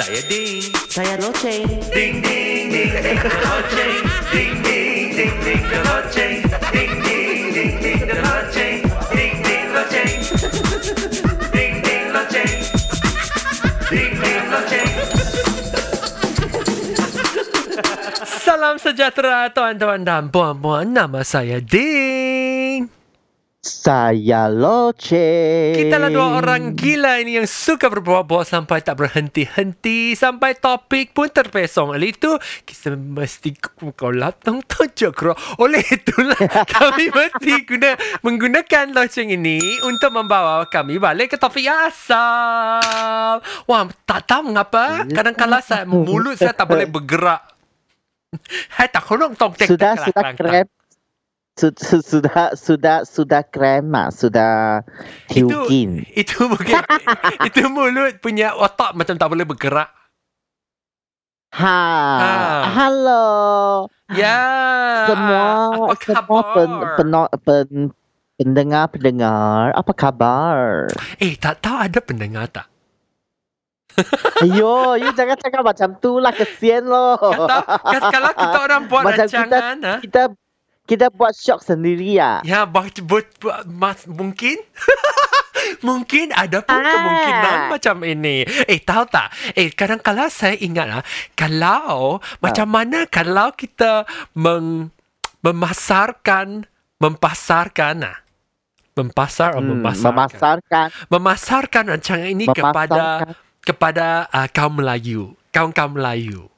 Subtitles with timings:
[0.00, 0.64] Saya Ding.
[0.88, 1.68] Saya loceng.
[1.92, 4.00] Ding ding ding ding the loceng.
[4.32, 6.40] Ding ding ding ding the loceng.
[6.72, 8.80] Ding ding ding ding the loceng.
[9.12, 10.16] Ding ding loceng.
[11.52, 12.56] Ding ding loceng.
[13.92, 14.92] Ding ding loceng.
[18.40, 20.96] Salam sejahtera tuan-tuan dan puan-puan.
[20.96, 22.29] Nama saya Ding.
[23.80, 25.72] Saya loceng.
[25.72, 30.12] Kita lah dua orang gila ini yang suka berbual-bual sampai tak berhenti-henti.
[30.12, 31.96] Sampai topik pun terpesong.
[31.96, 32.36] Oleh itu,
[32.68, 33.56] kita mesti
[33.96, 34.36] kalau
[34.68, 35.32] tujuh kro.
[35.64, 36.36] Oleh itulah
[36.76, 43.40] kami mesti guna, menggunakan loceng ini untuk membawa kami balik ke topik yang asal.
[43.64, 45.08] Wah, tak tahu mengapa.
[45.08, 47.48] Kadang-kadang saya, mulut saya tak boleh bergerak.
[48.76, 50.68] Hai tak kurang tong tek Sudah sudah krem.
[51.60, 54.80] Su- su- Sudah sudah sudah krem ah, sudah
[55.28, 56.08] hiukin.
[56.16, 56.80] Itu mungkin
[57.52, 59.92] itu mulut punya otak macam tak boleh bergerak.
[61.52, 61.80] Ha.
[62.16, 62.32] Ha.
[62.72, 63.26] Halo.
[64.08, 64.40] Ya.
[65.04, 65.44] semua
[65.92, 66.54] apa semua khabar?
[66.56, 67.68] pen, peno, pen,
[68.40, 70.88] pendengar pendengar apa kabar?
[71.20, 72.66] Eh, tak tahu ada pendengar tak?
[74.40, 77.20] Ayo, you jangan cakap macam tu lah kesian loh.
[77.84, 79.94] Kata, kalau kita orang buat Macam kita- rancangan, ha?
[80.00, 80.22] kita
[80.90, 82.42] kita buat shock sendiri ya.
[82.42, 84.58] Ya, buat, buat, buat mas, mungkin
[85.86, 86.90] mungkin ada pun Ah.
[86.90, 88.42] kemungkinan macam ini.
[88.66, 89.30] Eh, tahu tak?
[89.54, 91.02] Eh, kadang-kadang saya ingat lah,
[91.32, 94.02] kalau macam mana kalau kita
[94.34, 94.90] meng,
[95.40, 96.66] memasarkan,
[96.98, 98.18] mempasarkan lah.
[98.90, 100.12] Mempasar atau Hmm, memasarkan?
[100.12, 103.34] memasarkan memasarkan rancangan ini kepada memasarkan.
[103.62, 106.50] kepada uh, kaum Melayu, kaum-kaum Melayu.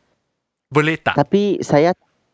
[0.66, 1.14] Boleh tak?
[1.14, 1.92] Tapi saya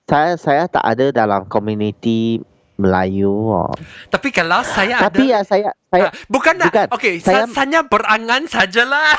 [0.08, 2.40] saya saya tak ada dalam komuniti
[2.74, 3.28] Melayu.
[3.28, 3.74] Oh.
[4.08, 6.70] Tapi kalau saya ada Tapi ya saya saya Ah, bukan nak.
[6.70, 6.86] bukan.
[6.94, 9.12] Okey, Saya- hanya berangan sajalah.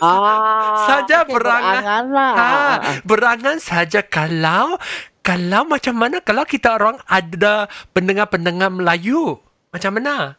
[0.00, 1.74] ah Saja okey, berangan.
[1.78, 2.32] berangan lah.
[2.32, 2.78] ha, Ah, ah.
[3.02, 4.74] berangan saja kalau
[5.20, 9.38] kalau macam mana kalau kita orang ada pendengar-pendengar Melayu.
[9.70, 10.34] Macam mana?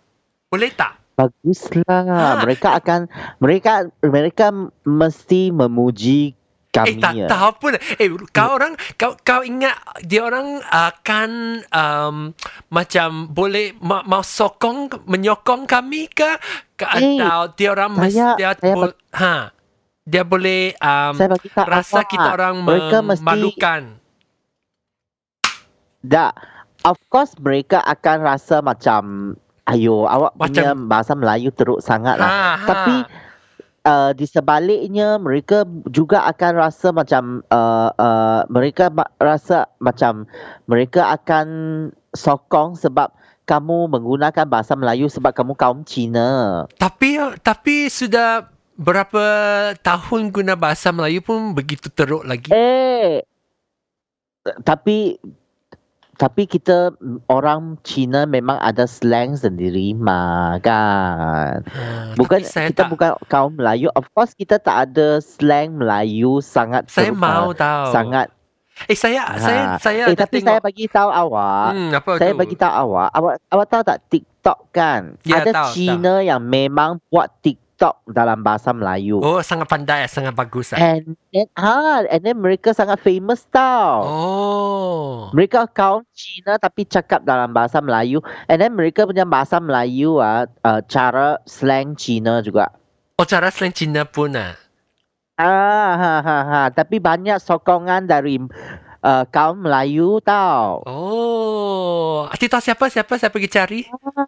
[0.50, 0.98] Boleh tak?
[1.16, 2.02] Baguslah.
[2.04, 2.42] Ha.
[2.42, 3.00] Mereka akan
[3.38, 4.50] mereka mereka
[4.82, 6.34] mesti memuji
[6.72, 7.04] Eh kami.
[7.04, 7.28] tak ya.
[7.28, 7.72] tahu pun.
[7.76, 11.32] Eh kau orang kau kau ingat dia orang akan
[11.68, 12.16] um,
[12.68, 16.32] macam boleh ma- mau sokong menyokong kami ke,
[16.74, 19.36] ke Eh, atau dia orang saya- mesti dia, saya bo- ha
[20.02, 23.82] dia boleh um, Saya bagi tahu rasa awak, kita orang mereka memalukan.
[26.02, 26.34] Tak.
[26.82, 29.36] Of course mereka akan rasa macam
[29.70, 32.26] ayo awak punya bahasa Melayu teruk sangat lah.
[32.26, 32.66] Ha, ha.
[32.66, 32.96] Tapi
[33.86, 40.26] uh, di sebaliknya mereka juga akan rasa macam uh, uh, mereka ma- rasa macam
[40.70, 41.48] mereka akan
[42.14, 43.14] sokong sebab
[43.50, 46.64] kamu menggunakan bahasa Melayu sebab kamu kaum Cina.
[46.78, 48.48] tapi tapi sudah
[48.80, 49.26] berapa
[49.84, 52.50] tahun guna bahasa Melayu pun begitu teruk lagi.
[52.54, 53.22] Eh
[54.66, 55.22] tapi
[56.22, 56.94] tapi kita
[57.26, 61.66] orang Cina memang ada slang sendiri mah kan.
[61.66, 63.90] Ha, Bukan saya kita tak, bukan kaum Melayu.
[63.92, 67.90] Of course kita tak ada slang Melayu sangat saya ter- mau tahu.
[67.90, 68.30] sangat
[68.86, 69.78] Eh saya saya Ha.
[69.78, 70.48] saya eh ada tapi tengok.
[70.48, 72.40] saya bagi tahu awak, hmm, apa saya tu?
[72.40, 75.02] bagi tahu awak, awak awak tahu tak TikTok kan?
[75.22, 77.71] Ya, ada tahu, Cina yang memang buat TikTok
[78.06, 79.18] dalam bahasa Melayu.
[79.20, 80.70] Oh, sangat pandai, sangat bagus.
[80.72, 80.80] ah.
[80.80, 84.06] And then ah, and then mereka sangat famous tau.
[84.06, 85.14] Oh.
[85.34, 88.22] Mereka kaum Cina tapi cakap dalam bahasa Melayu.
[88.46, 92.70] And then mereka punya bahasa Melayu ah, uh, cara slang Cina juga.
[93.18, 94.54] Oh, cara slang Cina pun ah.
[95.42, 96.62] Ah, ha, ha, ha.
[96.70, 98.38] Tapi banyak sokongan dari
[99.02, 100.86] uh, kaum Melayu tau.
[100.86, 102.30] Oh.
[102.30, 102.86] Tahu siapa?
[102.94, 103.18] Siapa?
[103.18, 103.80] Saya pergi cari.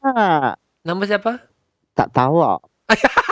[0.02, 1.54] Ah, Nama siapa?
[1.94, 2.42] tak tahu.
[2.42, 2.58] ah.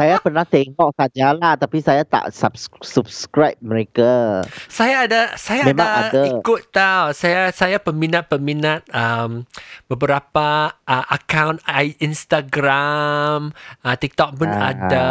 [0.00, 4.40] saya pernah tengok sajalah tapi saya tak subs- subscribe mereka.
[4.64, 6.22] Saya ada saya Memang ada, ada.
[6.32, 7.06] ikut tahu.
[7.12, 9.44] Saya saya peminat-peminat um,
[9.84, 13.52] beberapa uh, akaun I- Instagram,
[13.84, 14.72] uh, TikTok pun Ah.
[14.72, 15.08] ada.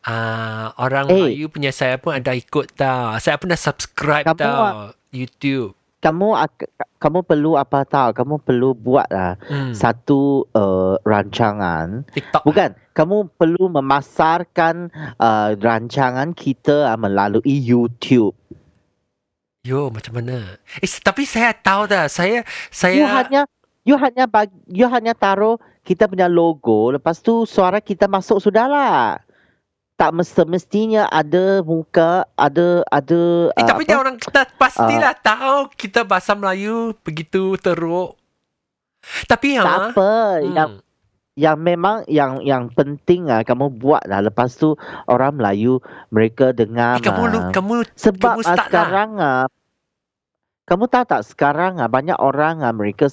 [0.00, 1.14] Uh, orang Eh.
[1.34, 3.18] Melayu punya saya pun ada ikut tahu.
[3.18, 5.74] Saya pernah subscribe Kamu tahu YouTube.
[6.06, 6.38] Kamu
[7.02, 8.14] kamu perlu apa tahu?
[8.14, 9.74] Kamu perlu buatlah Hmm.
[9.74, 12.06] satu uh, rancangan.
[12.14, 12.46] TikTok.
[12.46, 18.38] Bukan, kamu perlu memasarkan uh, rancangan kita uh, melalui YouTube.
[19.66, 20.62] Yo, macam mana?
[20.78, 22.06] Eh, tapi saya tahu dah.
[22.06, 23.40] Saya You saya hanya
[23.82, 29.25] you hanya bag, you hanya taruh kita punya logo, lepas tu suara kita masuk sudahlah.
[29.96, 34.02] Tak semestinya ada muka, ada ada Eh, uh, tapi dia apa?
[34.04, 38.12] orang kita pastilah tahu kita bahasa Melayu begitu teruk.
[39.24, 40.12] Tapi tak ha, apa.
[40.44, 40.86] Yang hmm,
[41.36, 44.72] yang memang yang yang penting ah kamu buat lah lepas tu
[45.04, 47.52] orang Melayu mereka dengar Eh, kamu lu, ah.
[47.52, 48.56] kamu sebab kamu ah, lah.
[48.64, 49.44] sekarang ah
[50.64, 53.12] kamu tahu tak sekarang ah banyak orang ah mereka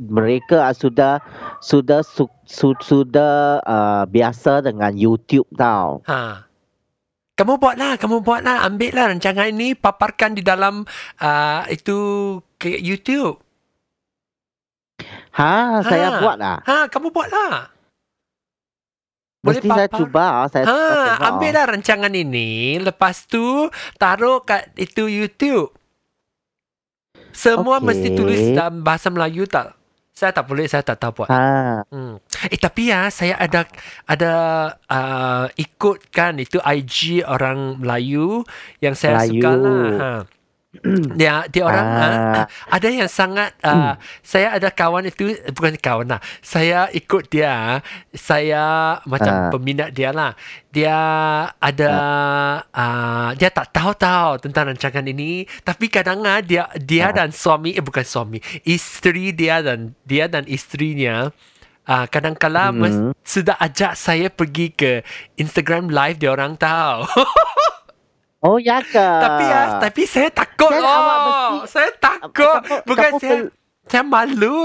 [0.00, 1.20] mereka ah, sudah
[1.60, 6.00] sudah su, su, sudah uh, biasa dengan YouTube tau.
[6.08, 6.48] Ha.
[7.36, 10.84] Kamu buatlah, kamu buatlah, ambillah rancangan ini, paparkan di dalam
[11.20, 11.96] uh, itu
[12.56, 13.40] ke YouTube.
[15.32, 16.20] Ha, saya Ha.
[16.20, 16.60] buat lah.
[16.60, 17.72] Ha, kamu buatlah.
[19.40, 19.98] Boleh Mesti saya papar.
[20.04, 21.28] cuba saya cuba Ha, tengok.
[21.32, 25.72] ambillah rancangan ini, lepas tu taruh kat itu YouTube.
[27.32, 27.86] Semua Okey.
[27.88, 29.79] mesti tulis dalam bahasa Melayu tak?
[30.20, 31.32] Saya tak boleh, saya tak tahu buat.
[31.32, 31.80] Ha.
[31.88, 32.20] Hmm.
[32.52, 33.64] Eh tapi ya saya ada
[34.04, 34.32] ada
[34.84, 38.44] uh, ikut kan itu IG orang Melayu
[38.84, 39.40] yang saya Melayu.
[39.40, 39.88] suka lah.
[39.96, 40.10] Ha.
[41.18, 42.06] Dia dia orang Ah.
[42.06, 46.22] uh, ada yang sangat uh, saya ada kawan itu bukan kawan lah.
[46.40, 47.82] Saya ikut dia.
[48.14, 48.62] Saya
[49.02, 49.50] macam Ah.
[49.50, 50.38] peminat dia lah.
[50.70, 50.94] Dia
[51.50, 51.90] ada
[52.70, 57.18] uh, dia tak tahu tahu tentang rancangan ini tapi kadang ah, dia dia Ah.
[57.18, 61.34] dan suami eh bukan suami, isteri dia dan dia dan istrinya
[61.82, 62.78] Ah, kadang-kala Hmm.
[62.78, 65.02] mes- sudah ajak saya pergi ke
[65.34, 67.02] Instagram live dia orang tahu.
[68.40, 68.96] Oh ya ke?
[68.96, 72.32] tapi ya, tapi saya takut Dan awak mesti- Saya takut.
[72.58, 73.52] Kamu- Bukan kamu saya pel-
[73.84, 74.60] saya malu.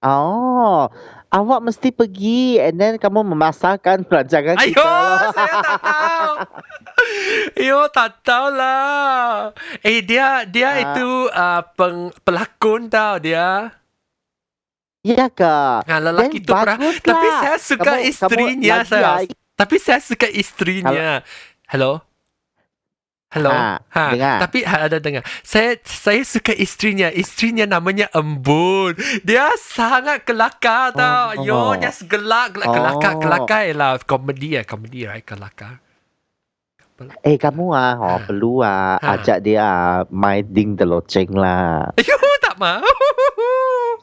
[0.00, 0.88] Oh,
[1.28, 4.92] awak mesti pergi and then kamu memasarkan rancangan Ayo, kita.
[5.30, 6.34] saya tak tahu.
[7.60, 9.52] Ayo, tak tahu lah.
[9.80, 10.80] Eh, dia dia Ah.
[10.82, 13.72] itu uh, peng, pelakon tau dia.
[15.00, 15.56] Ya ke?
[15.80, 16.76] Ha, lelaki tu Then pernah.
[16.94, 19.04] Tapi saya suka Kamu- istrinya kamu saya.
[19.18, 21.24] lagi, Tapi saya suka istrinya.
[21.66, 22.04] Hello?
[23.30, 23.54] Hello?
[23.54, 24.04] Ha, ha.
[24.10, 24.38] dengar.
[24.42, 25.22] Tapi ha, ada dengar.
[25.46, 27.14] Saya saya suka istrinya.
[27.14, 28.98] Istrinya namanya Embun.
[29.22, 31.38] Dia sangat kelakar tau.
[31.38, 31.46] Oh.
[31.46, 32.58] Yo, dia segelak.
[32.58, 33.12] Gelak, kelakar.
[33.14, 33.20] Oh.
[33.22, 34.66] Kelakar ialah komedi ya.
[34.66, 35.22] Komedi right?
[35.22, 35.78] Kelakar.
[37.24, 38.26] Eh kamu ah, oh, Ha.
[38.28, 39.16] perlu ah Ha.
[39.16, 41.86] ajak dia ah, main ding the loceng lah.
[42.10, 42.82] Yo, tak mau.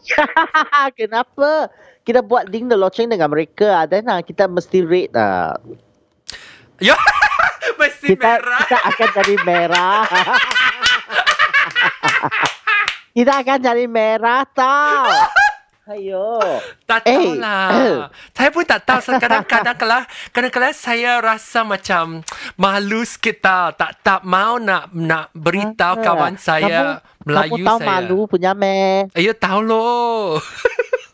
[0.98, 1.68] Kenapa?
[2.08, 3.86] Kita buat ding the loceng dengan mereka ah.
[3.86, 5.60] Then ah, kita mesti rate ah.
[6.82, 6.96] Yo,
[7.74, 8.60] mesti Kita merah.
[8.62, 10.02] kita akan jadi merah.
[13.12, 15.10] kita akan jadi merah tau.
[15.88, 16.36] Ayo.
[16.84, 17.16] Tak Eh.
[17.16, 18.12] tahu lah.
[18.30, 19.00] saya pun tak tahu.
[19.16, 22.22] Kadang-kadang kalau kadang-kadang saya rasa macam
[22.54, 23.72] malu sikit tau.
[23.72, 27.88] Tak tak mau nak nak beritahu Ah, kawan saya Melayu kamu tahu saya.
[27.90, 29.08] malu punya me.
[29.14, 30.44] Ayo tahu loh.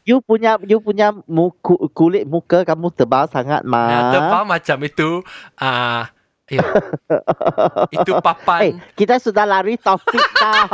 [0.03, 4.11] You punya you punya muku, kulit muka kamu tebal sangat Ha, mah.
[4.11, 5.21] tebal macam itu.
[5.55, 6.09] Ah,
[6.45, 6.59] ayo.
[7.95, 8.75] itu Eh, papan.
[8.93, 10.67] kita sudah lari topik tau.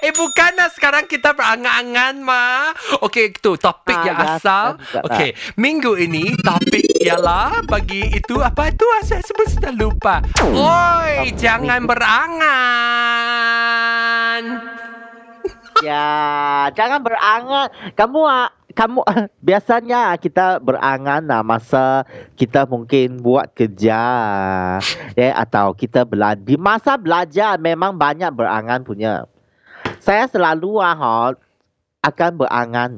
[0.00, 0.70] Eh, bukan lah.
[0.70, 2.72] Sekarang kita berangan-angan, Ma.
[3.00, 4.64] Okey, itu topik Ah, yang ya, asal.
[5.04, 10.24] Okey, minggu ini topik ialah bagi itu apa itu ah, saya sebut sudah lupa.
[10.40, 12.42] Oi, Topik jangan berangan.
[15.80, 16.08] ya,
[16.70, 17.66] jangan berangan.
[17.92, 19.00] Kamu ah, kamu
[19.48, 24.00] biasanya kita berangan lah masa kita mungkin buat kerja
[25.14, 26.40] ya atau kita belajar.
[26.40, 29.24] Di masa belajar memang banyak berangan punya.
[30.00, 31.14] Saya selalu ah ha,
[32.02, 32.90] akan berangan.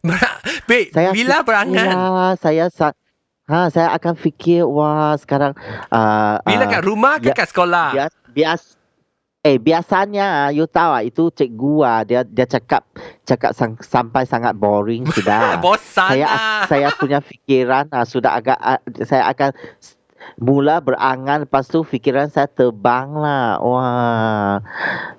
[0.00, 0.38] Ber-
[0.68, 1.86] Baik, Saya bila berangan?
[1.92, 2.96] Ya, saya sa-
[3.44, 5.52] ha saya akan fikir wah sekarang
[5.90, 7.88] uh, Bila uh, kat rumah ke ya- kat sekolah?
[7.92, 8.62] bias bias
[9.40, 12.84] eh biasanya you tahu ah, itu cikgu ah dia dia cakap
[13.24, 15.56] cakap sang, sampai sangat boring sudah.
[15.64, 16.68] Bosan saya lah.
[16.68, 19.56] saya punya fikiran ah, sudah agak ah, saya akan
[20.36, 24.60] mula berangan lepas tu fikiran saya terbang lah wah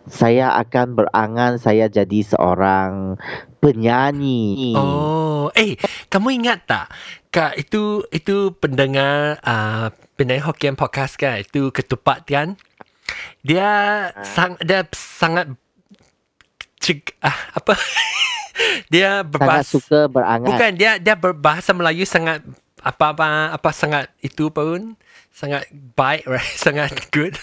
[0.06, 3.18] saya akan berangan saya jadi seorang
[3.58, 5.74] penyanyi Oh, eh,
[6.14, 6.88] kamu ingat tak?
[7.34, 11.42] Kak itu itu pendengar uh, pendengar Hokkien podcast kan?
[11.42, 12.62] Itu ketupat kan?
[13.42, 13.70] Dia
[14.22, 15.50] sang dia sangat
[16.78, 17.74] cik, ah, apa?
[18.94, 22.44] dia sangat berbahasa suka berangan bukan dia dia berbahasa Melayu sangat
[22.82, 24.94] apa apa apa sangat itu pun
[25.32, 27.34] sangat baik right sangat good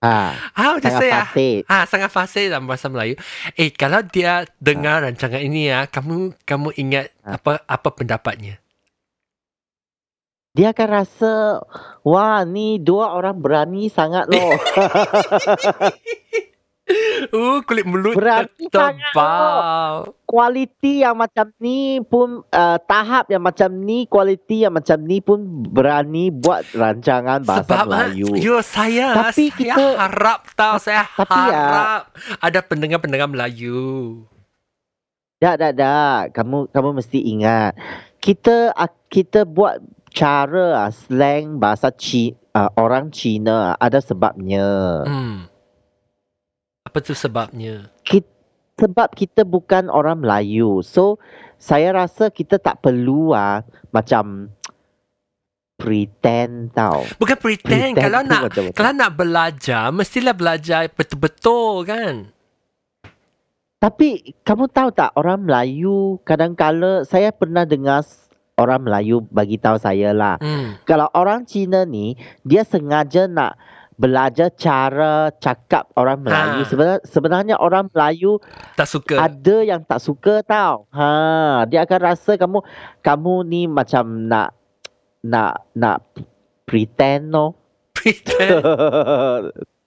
[0.00, 3.16] ah how to sangat say ah fasih Ah, sangat fasih dalam bahasa Melayu.
[3.56, 7.36] Eh, kalau dia dengar rancangan ini ya, kamu kamu ingat Ah.
[7.40, 8.60] apa apa pendapatnya?
[10.56, 11.60] Dia akan rasa
[12.00, 14.56] wah ni dua orang berani sangat loh
[17.26, 20.14] Uh, kulit mulut Berani sangat, tebal.
[20.22, 25.42] kualiti yang macam ni pun uh, tahap yang macam ni kualiti yang macam ni pun
[25.66, 31.10] berani buat rancangan bahasa Sebab ah, Melayu yo saya Tapi saya kita- harap tahu saya
[31.10, 32.02] Tapi ya- harap
[32.38, 34.22] ada pendengar-pendengar Melayu.
[35.36, 36.22] Tak, tak, tak.
[36.32, 37.74] Kamu kamu mesti ingat.
[38.16, 39.82] Kita ak- kita buat
[40.16, 45.04] cara ah, slang bahasa Ci, ah, orang Cina ada sebabnya.
[45.04, 45.44] Hmm.
[46.88, 47.92] Apa tu sebabnya?
[48.00, 48.32] Kita,
[48.80, 50.80] sebab kita bukan orang Melayu.
[50.80, 51.20] So
[51.60, 53.60] saya rasa kita tak perlu ah
[53.92, 54.48] macam
[55.76, 57.04] pretend tau.
[57.20, 57.92] Bukan pretend.
[57.92, 58.76] Pretend kalau nak betul-betul.
[58.76, 62.14] kalau nak belajar, mestilah belajar betul-betul kan?
[63.76, 68.00] Tapi kamu tahu tak orang Melayu kadang-kala saya pernah dengar
[68.56, 70.40] orang Melayu bagi tahu saya lah.
[70.40, 70.80] Hmm.
[70.88, 73.60] Kalau orang Cina ni dia sengaja nak
[73.96, 76.64] belajar cara cakap orang Melayu.
[76.64, 76.68] Ha.
[76.68, 78.40] Sebenarnya sebenarnya orang Melayu
[78.76, 79.16] Tak suka.
[79.20, 80.88] ada yang tak suka tau.
[80.92, 82.60] Ha, dia akan rasa kamu
[83.00, 84.52] kamu ni macam nak
[85.24, 86.04] nak nak
[86.68, 87.56] pretend no.
[87.96, 88.60] pretend.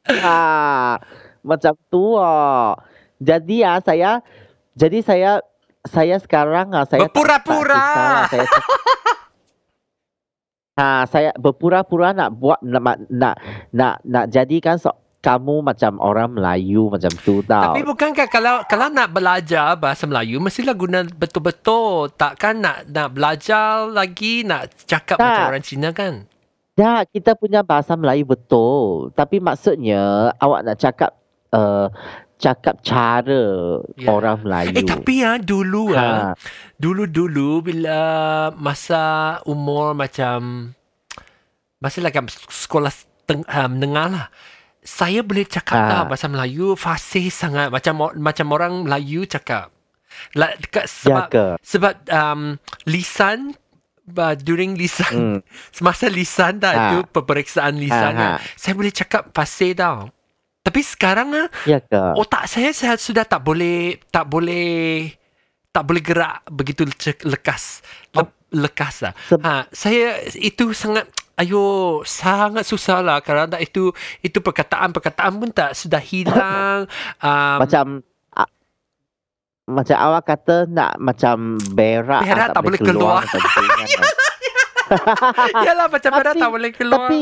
[0.26, 0.98] ha,
[1.42, 2.78] macam tu ah.
[3.20, 4.22] Jadi ah saya
[4.80, 5.32] jadi saya
[5.88, 8.28] saya sekarang ah saya Berpura-pura.
[8.28, 8.46] saya
[10.80, 13.36] Ha, saya berpura-pura nak buat nak nak
[13.72, 17.76] nak, nak jadikan so, kamu macam orang Melayu macam tu tau.
[17.76, 22.12] Tapi bukankah kalau kalau nak belajar bahasa Melayu mestilah guna betul-betul.
[22.16, 25.28] Takkan nak nak belajar lagi nak cakap Tak.
[25.28, 26.24] macam orang Cina kan?
[26.80, 29.12] Ya, kita punya bahasa Melayu betul.
[29.12, 31.12] Tapi maksudnya awak nak cakap
[31.52, 31.92] uh,
[32.40, 33.44] cakap cara
[33.94, 34.08] Ya.
[34.10, 34.72] orang Melayu.
[34.74, 36.40] Eh tapi ya dulu ah, ha,
[36.74, 38.00] dulu-dulu bila
[38.56, 39.04] masa
[39.44, 40.72] umur macam
[41.78, 42.20] masa lagi
[42.50, 42.92] sekolah
[43.24, 44.26] teng, uh, menengah lah.
[44.80, 45.88] Saya boleh cakap Ah.
[45.92, 49.70] lah bahasa Melayu fasih sangat macam macam orang Melayu cakap.
[50.34, 51.46] Like, dekat ya sebab ke?
[51.62, 52.42] sebab um,
[52.84, 53.54] lisan
[54.10, 55.40] uh, during lisan Hmm.
[55.76, 56.82] semasa lisan dah Ha.
[56.90, 58.18] itu peperiksaan lisan Ha, ha.
[58.18, 60.10] kan, saya boleh cakap fasih tau.
[60.70, 61.98] Tapi sekarang ah Ya ke?
[62.14, 65.10] otak saya saya sudah tak boleh tak boleh
[65.70, 66.94] tak boleh gerak begitu le-
[67.26, 69.14] lekas le, lekas lah.
[69.36, 71.62] Ha, saya itu sangat ayo
[72.04, 76.86] sangat susah lah kerana itu itu perkataan-perkataan pun tak sudah hilang.
[77.22, 77.86] um, macam
[79.66, 83.22] macam awak kata nak macam berak, Berak ah, tak boleh keluar.
[83.24, 83.86] tu kan.
[85.66, 87.06] yalah macam Tapi- tak boleh keluar.
[87.06, 87.22] Tapi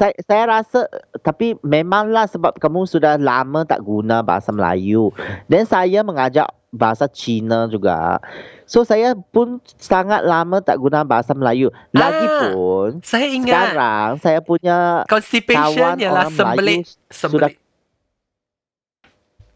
[0.00, 0.88] saya, saya rasa
[1.20, 5.12] tapi memanglah sebab kamu sudah lama tak guna bahasa Melayu.
[5.44, 8.16] Dan saya mengajar bahasa Cina juga.
[8.64, 11.68] So saya pun sangat lama tak guna bahasa Melayu.
[11.92, 17.54] Lagipun saya ingat sekarang saya punya constipation kawan ialah orang sembelit Melayu sembelit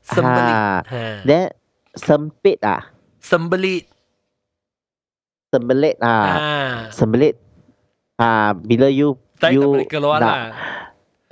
[0.04, 0.52] sembelit.
[0.52, 0.82] Ha.
[0.84, 1.02] Ha.
[1.24, 1.42] dan
[1.96, 2.82] sempit ah.
[3.24, 3.88] Sembelit.
[5.48, 6.26] Sembelit ah.
[6.28, 6.38] Ha.
[6.92, 7.40] Sembelit.
[8.20, 10.46] Ah bila you Tak, boleh keluar nak- lah.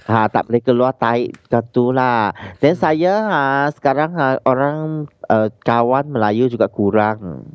[0.02, 2.34] Ha, tak boleh keluar tahi katu lah.
[2.58, 7.46] Dan saya ha, sekarang ha, orang uh, kawan Melayu juga kurang.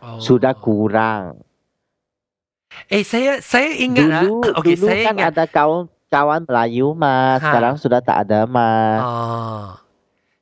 [0.00, 0.16] Oh.
[0.16, 1.44] Sudah kurang.
[2.88, 4.58] Eh saya saya ingat Dulu, ah.
[4.58, 5.28] Okey dulu saya kan ingat.
[5.30, 6.96] ada kawan kawan Melayu Ha.
[6.96, 7.38] mas.
[7.42, 9.00] Sekarang sudah tak ada mas.
[9.00, 9.68] Ah.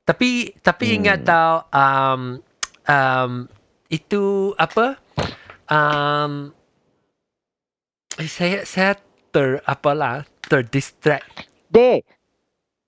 [0.04, 0.96] Tapi tapi Hmm.
[0.96, 2.20] ingat tau um,
[2.86, 3.30] um,
[3.88, 4.22] itu
[4.54, 4.94] apa?
[5.66, 6.54] Um,
[8.16, 8.94] eh, saya saya
[9.36, 11.44] ter apalah terdistract.
[11.68, 12.08] Dek,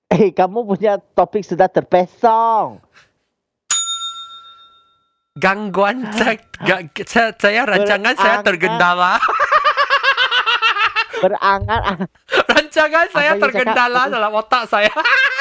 [0.09, 2.81] eh kamu punya topik sudah terpesong.
[5.37, 9.21] Gangguan saya, ga, saya, saya rancangan saya tergendala.
[11.21, 11.81] Berangan.
[11.85, 11.99] ah,
[12.57, 14.88] rancangan saya tergendala dalam otak saya.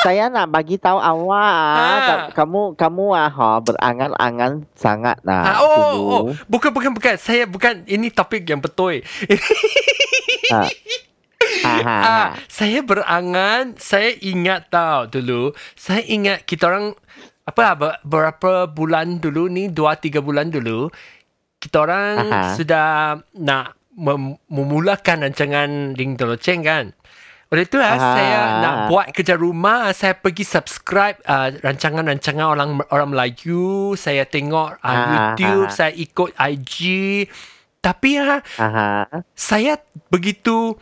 [0.00, 1.74] saya nak bagi tahu awak.
[1.74, 1.82] Ha.
[1.82, 5.58] ah, Kamu kamu ah ha, berangan-angan sangat Ha, nah.
[5.58, 6.06] oh, dulu.
[6.06, 7.14] oh, bukan bukan bukan.
[7.16, 9.02] Saya bukan ini topik yang betul.
[10.46, 10.62] Ha.
[11.62, 11.96] Ha, ha, ha.
[12.02, 15.50] Ah, saya berangan, saya ingat tau dulu.
[15.74, 16.94] Saya ingat kita orang
[17.42, 20.90] apa lah, ber- berapa bulan dulu ni, dua tiga bulan dulu,
[21.56, 22.42] kita orang Aha.
[22.54, 22.86] sudah
[23.32, 26.84] nak mem- memulakan rancangan Ding Doloceng kan.
[27.46, 28.10] Oleh itu lah, Aha.
[28.18, 34.82] saya nak buat kerja rumah, saya pergi subscribe uh, rancangan-rancangan orang orang Melayu, saya tengok
[34.82, 35.04] uh, Aha.
[35.38, 36.76] YouTube, saya ikut IG.
[37.78, 39.22] Tapi ah, Aha.
[39.38, 39.78] saya
[40.10, 40.74] begitu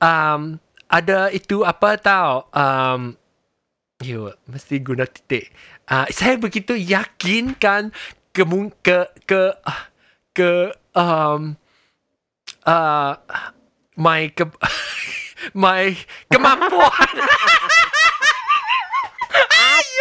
[0.00, 0.56] um,
[0.88, 3.00] ada itu apa tahu um,
[4.00, 5.52] yo mesti guna titik
[5.88, 7.92] uh, saya begitu yakinkan
[8.32, 8.44] ke
[8.84, 9.82] ke ke ah,
[10.36, 11.56] ke um,
[12.68, 13.12] uh,
[13.96, 14.44] my ke,
[15.52, 15.94] my
[16.32, 17.12] kemampuan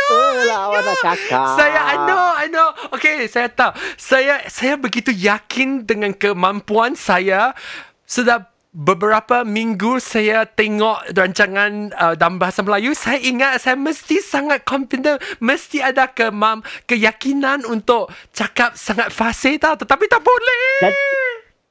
[0.06, 1.46] Itulah awak nak cakap.
[1.58, 7.58] Saya I know I know Okay saya tahu Saya saya begitu yakin Dengan kemampuan saya
[8.06, 14.68] Sudah beberapa minggu saya tengok rancangan uh, dalam bahasa Melayu, saya ingat saya mesti sangat
[14.68, 19.80] confident, mesti ada kemam, keyakinan untuk cakap sangat fasih tau.
[19.80, 20.68] Tetapi tak boleh.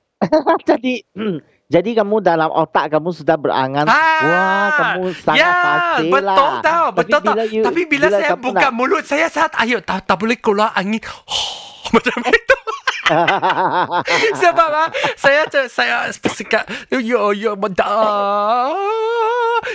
[0.65, 0.95] jadi jadi
[1.75, 6.61] kamu dalam otak kamu sudah berangan Ah, wah kamu sangat ya, fasih betul lah.
[6.61, 7.27] tau, Tapi betul tau.
[7.31, 10.37] bila you- Tapi bila, saya kamu buka nak- mulut saya saat ayo tak, tak boleh
[10.37, 11.03] keluar angin.
[11.95, 12.57] macam itu.
[14.41, 14.89] Sebab ah,
[15.21, 17.85] saya saya sekat yo yo mada.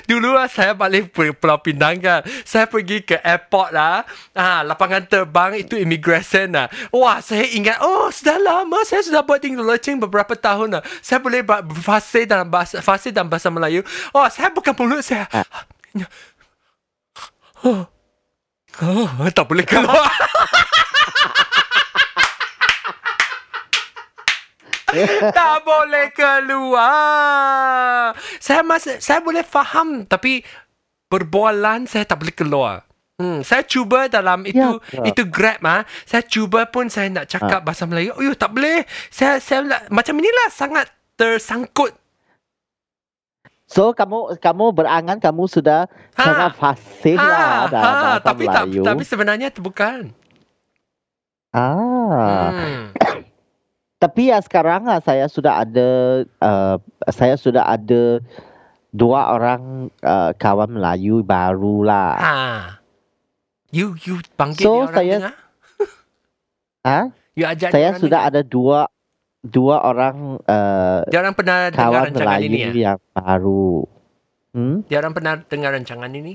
[0.10, 2.22] Dulu ah, saya balik pu- Pulau Pinang kan.
[2.46, 4.02] Saya pergi ke airport lah.
[4.34, 6.68] Ah, lapangan terbang itu immigration lah.
[6.90, 10.84] Wah, saya ingat oh sudah lama saya sudah buat tinggal lecing beberapa tahun lah.
[11.06, 13.86] Saya boleh ba- fasih dalam bahasa fasih dalam bahasa Melayu.
[14.14, 15.30] Oh, saya bukan mulut saya.
[17.62, 17.86] Oh,
[18.86, 20.10] oh, tak boleh keluar.
[25.34, 28.14] tak boleh keluar.
[28.38, 30.42] Saya masih saya boleh faham tapi
[31.08, 32.82] berbualan saya tak boleh keluar.
[33.16, 34.58] Hmm, saya cuba dalam itu
[34.90, 35.02] Ya.
[35.04, 35.82] itu Grab ah.
[36.04, 38.14] Saya cuba pun saya nak cakap bahasa Melayu.
[38.14, 38.84] Oh, tak boleh.
[39.10, 41.94] Saya saya nak- macam inilah sangat tersangkut.
[43.66, 46.20] so kamu kamu berangan kamu sudah Ha.
[46.20, 48.82] sangat fasih lah dalam bahasa Ha, tapi Melayu.
[48.82, 50.10] tapi sebenarnya itu bukan.
[51.52, 52.82] ah Hmm.
[54.00, 55.90] Tapi ya sekarang ah, saya sudah ada
[56.40, 56.80] uh,
[57.12, 58.24] saya sudah ada
[58.90, 62.16] dua orang uh, kawan Melayu baru lah.
[62.16, 62.36] Ha.
[63.70, 65.36] You you panggil So, dia orang saya- dengar?
[66.88, 67.00] Ha?
[67.36, 68.32] You ajak Saya sudah dengar?
[68.32, 68.80] ada dua
[69.40, 72.84] dua orang uh, Dia orang pernah dengar kawan rancangan ini Melayu ya?
[72.88, 73.68] yang baru.
[74.50, 74.78] Hmm?
[74.88, 76.34] Dia orang pernah dengar rancangan ini?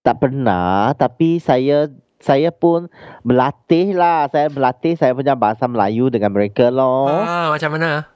[0.00, 2.90] Tak pernah, tapi saya saya pun
[3.22, 4.26] berlatih lah.
[4.30, 7.06] Saya berlatih saya punya bahasa Melayu dengan mereka loh.
[7.08, 8.06] Ah, macam mana?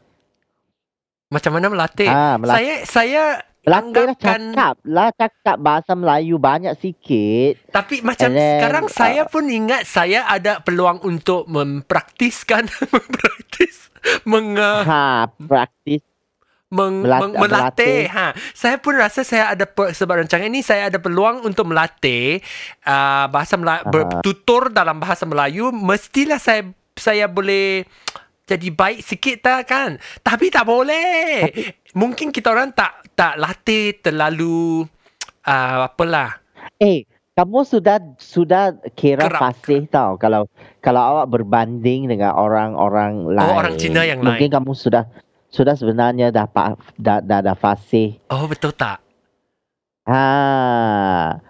[1.33, 2.11] Macam mana melatih?
[2.11, 3.23] Ah, melatih, Saya saya
[3.63, 7.63] melatih lah cakap lah cakap bahasa Melayu banyak sikit.
[7.71, 13.87] tapi macam And then, sekarang saya uh, pun ingat saya ada peluang untuk mempraktiskan mempraktis
[14.27, 16.03] meng, Ha, praktis
[16.73, 18.09] meng, Melat- meng, melatih.
[18.09, 22.41] Ha, saya pun rasa saya ada pe- sebab rancangan ini saya ada peluang untuk melatih
[22.83, 23.93] uh, bahasa Melayu Aha.
[23.93, 27.85] bertutur dalam bahasa Melayu mestilah saya saya boleh
[28.43, 31.53] jadi baik sikit tak kan tapi tak boleh
[31.93, 34.89] mungkin kita orang tak tak latih terlalu
[35.45, 36.41] uh, apalah
[36.77, 39.41] Eh, kamu sudah sudah kira Kerap.
[39.41, 43.41] fasih tau kalau kalau awak berbanding dengan orang-orang lain.
[43.41, 45.07] Oh, orang Cina yang mungkin kamu sudah
[45.53, 48.17] sudah sebenarnya dah pa- dah dah, dah fasih.
[48.27, 49.05] oh betul tak
[50.03, 50.25] Ha.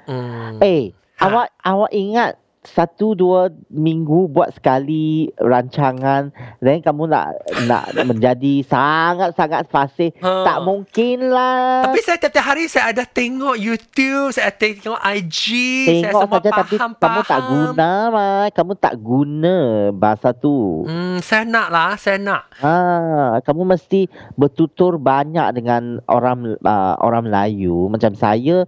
[0.05, 0.59] hmm.
[0.61, 1.25] Eh, Ha.
[1.25, 6.31] awak awak ingat satu dua minggu buat sekali rancangan
[6.62, 7.35] dan kamu nak
[7.66, 10.46] nak menjadi sangat-sangat fasih Ha.
[10.46, 11.83] tak mungkin lah.
[11.88, 15.42] Tapi saya tiap-tiap hari saya ada tengok YouTube, saya ada tengok IG,
[15.88, 18.42] saya Tengok semua saja tapi faham, kamu tak guna mah.
[18.55, 19.57] Kamu tak guna
[19.90, 20.87] bahasa tu.
[20.87, 22.42] Hmm, saya nak lah, saya nak.
[22.62, 24.07] Ah, kamu mesti
[24.38, 27.90] bertutur banyak dengan orang uh, orang Melayu.
[27.90, 28.62] Macam saya,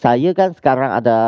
[0.00, 1.18] saya kan sekarang ada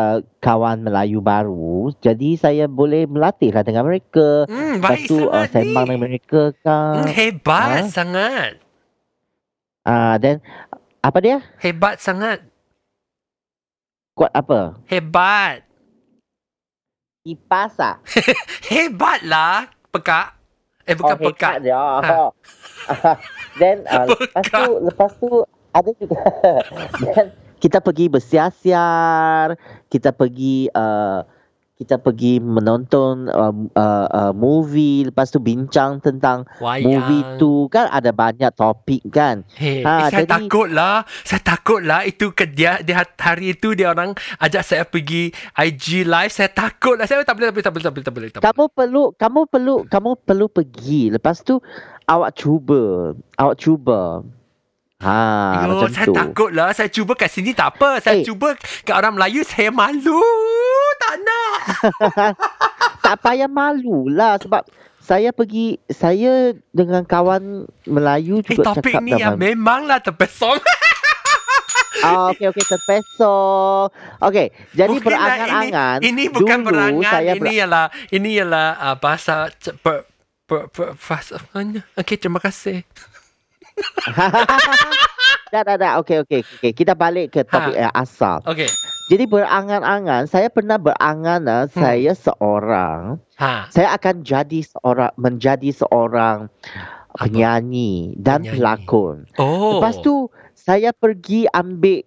[0.41, 1.93] kawan Melayu baru.
[2.01, 4.49] Jadi saya boleh melatih lah dengan mereka.
[4.49, 7.05] Hmm, Lepas baik tu uh, sembang dengan mereka Hmm, kan.
[7.07, 7.93] hebat Ha?
[7.93, 8.53] sangat.
[9.85, 10.41] Ah, then
[10.99, 11.39] apa dia?
[11.59, 12.41] Hebat sangat.
[14.15, 14.81] Kuat apa?
[14.87, 15.69] Hebat.
[17.23, 17.97] Kipas ah.
[18.73, 20.33] Hebat lah, pekak.
[20.83, 21.61] Eh, bukan oh, pekak.
[21.61, 21.77] dia.
[21.77, 22.19] Ha.
[23.61, 25.31] then uh, lepas tu lepas tu
[25.71, 26.19] ada juga
[27.07, 27.27] then
[27.63, 29.55] kita pergi bersiar-siar,
[29.87, 31.23] kita pergi uh,
[31.73, 36.87] kita pergi menonton uh, uh, uh, movie, lepas tu bincang tentang Wayang.
[36.87, 39.43] movie tu kan ada banyak topik kan.
[39.51, 41.03] Hey, Ha, eh, saya jadi- takut lah.
[41.27, 42.07] Saya takut lah.
[42.07, 46.31] Itu ke dia, dia hari itu dia orang ajak saya pergi IG live.
[46.31, 47.07] Saya takut lah.
[47.11, 48.29] Saya tak boleh, tak boleh, tak boleh, tak boleh, tak boleh.
[48.31, 48.47] Tak boleh.
[48.47, 51.11] Kamu perlu kamu perlu kamu perlu pergi.
[51.11, 51.59] Lepas tu
[52.07, 54.23] awak cuba, awak cuba.
[55.03, 55.19] Ha,
[55.59, 56.15] Yo, macam saya tu.
[56.15, 56.71] takut lah.
[56.71, 57.99] Saya cuba kat sini tak apa.
[57.99, 58.25] Saya Eh.
[58.25, 60.23] cuba kat orang Melayu, saya malu.
[60.97, 61.55] Tak nak.
[63.05, 64.63] tak payah malu lah sebab
[64.97, 70.63] saya pergi saya dengan kawan Melayu Eh, juga topik cakap ni yang dalam memanglah terpesong.
[72.03, 73.87] ah okey okey terpesong
[74.21, 77.05] okey jadi Bukan lah, berangan-angan Ini, ini bukan dulu berangan.
[77.05, 80.11] saya ini ialah ini ialah uh, bahasa ce- per,
[80.43, 81.39] per, per, bahasa
[81.95, 82.83] Okey, terima kasih.
[85.53, 87.93] dah dah dah okey okey okey kita balik ke topik Ha.
[87.95, 88.69] asal Okey.
[89.07, 91.77] jadi berangan-angan saya pernah berangan ah, Hmm.
[91.77, 93.69] saya seorang Ha.
[93.69, 96.49] saya akan jadi seorang menjadi seorang
[97.11, 97.29] Apa?
[97.29, 98.57] penyanyi dan Penyanyi.
[98.57, 99.17] pelakon.
[99.37, 99.77] Oh.
[99.77, 102.01] Lepas tu saya pergi ambil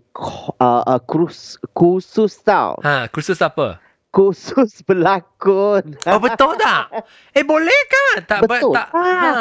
[0.57, 2.79] uh, uh, kursus, kursus tau.
[2.81, 3.77] Ha, kursus apa?
[4.09, 5.93] Kursus berlakon.
[6.07, 6.89] Oh betul tak?
[7.37, 8.15] Eh boleh kan?
[8.25, 8.73] Tak Betul.
[8.73, 8.89] tak.
[8.89, 9.05] Ha.
[9.05, 9.33] Ha.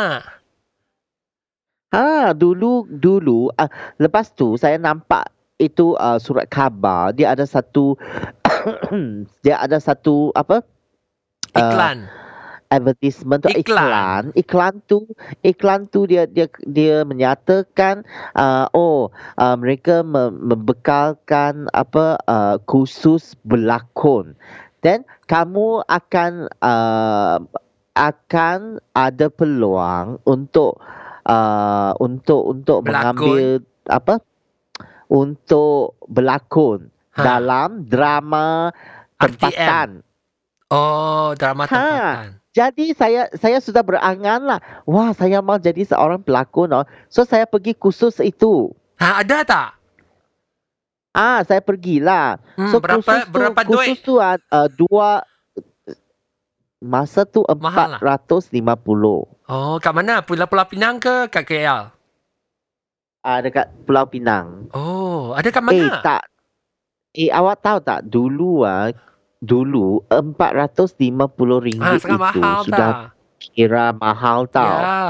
[1.95, 3.71] Ha, dulu dulu uh,
[4.03, 5.31] lepas tu saya nampak
[5.63, 7.95] itu uh, surat khabar dia ada satu
[9.47, 10.67] dia ada satu apa?
[11.55, 11.99] Uh, Iklan.
[12.75, 13.63] advertisement tu Iklan.
[13.63, 15.07] iklan iklan tu
[15.47, 18.03] iklan tu dia dia dia menyatakan
[18.35, 24.35] uh, oh uh, mereka me- membekalkan apa uh, kursus berlakon
[24.83, 27.39] dan kamu akan uh,
[27.95, 30.83] akan ada peluang untuk
[31.25, 33.15] uh, untuk untuk Berlakon.
[33.17, 33.45] mengambil
[33.87, 34.15] apa
[35.07, 37.23] untuk berlakon Ha.
[37.23, 38.75] dalam drama
[39.17, 39.31] RTM.
[39.39, 39.89] tempatan
[40.67, 41.69] Oh, drama Ha.
[41.69, 42.27] tempatan.
[42.51, 44.61] Jadi saya saya sudah berangan lah.
[44.83, 46.71] Wah, saya mau jadi seorang pelakon.
[46.73, 46.87] Oh.
[47.07, 48.71] So saya pergi kursus itu.
[48.99, 49.71] Ha, ada tak?
[51.11, 52.43] Ah, saya pergilah.
[52.59, 54.03] Hmm, so berapa kursus tu, berapa kursus duit?
[54.03, 55.23] tu uh, uh, dua
[56.85, 58.01] masa tu Mahal lah.
[58.21, 58.53] 450.
[59.45, 60.21] Oh, kat mana?
[60.21, 61.89] Pulau Pulau Pinang ke kat KL?
[63.21, 64.69] Ah, dekat Pulau Pinang.
[64.71, 66.01] Oh, ada kat Eh, mana?
[66.01, 66.23] tak.
[67.15, 68.91] Eh, awak tahu tak dulu ah
[69.39, 71.09] dulu 450
[71.61, 72.97] ringgit Ah, itu mahal sudah tak?
[73.47, 74.67] kira mahal tau.
[74.67, 75.01] Ya.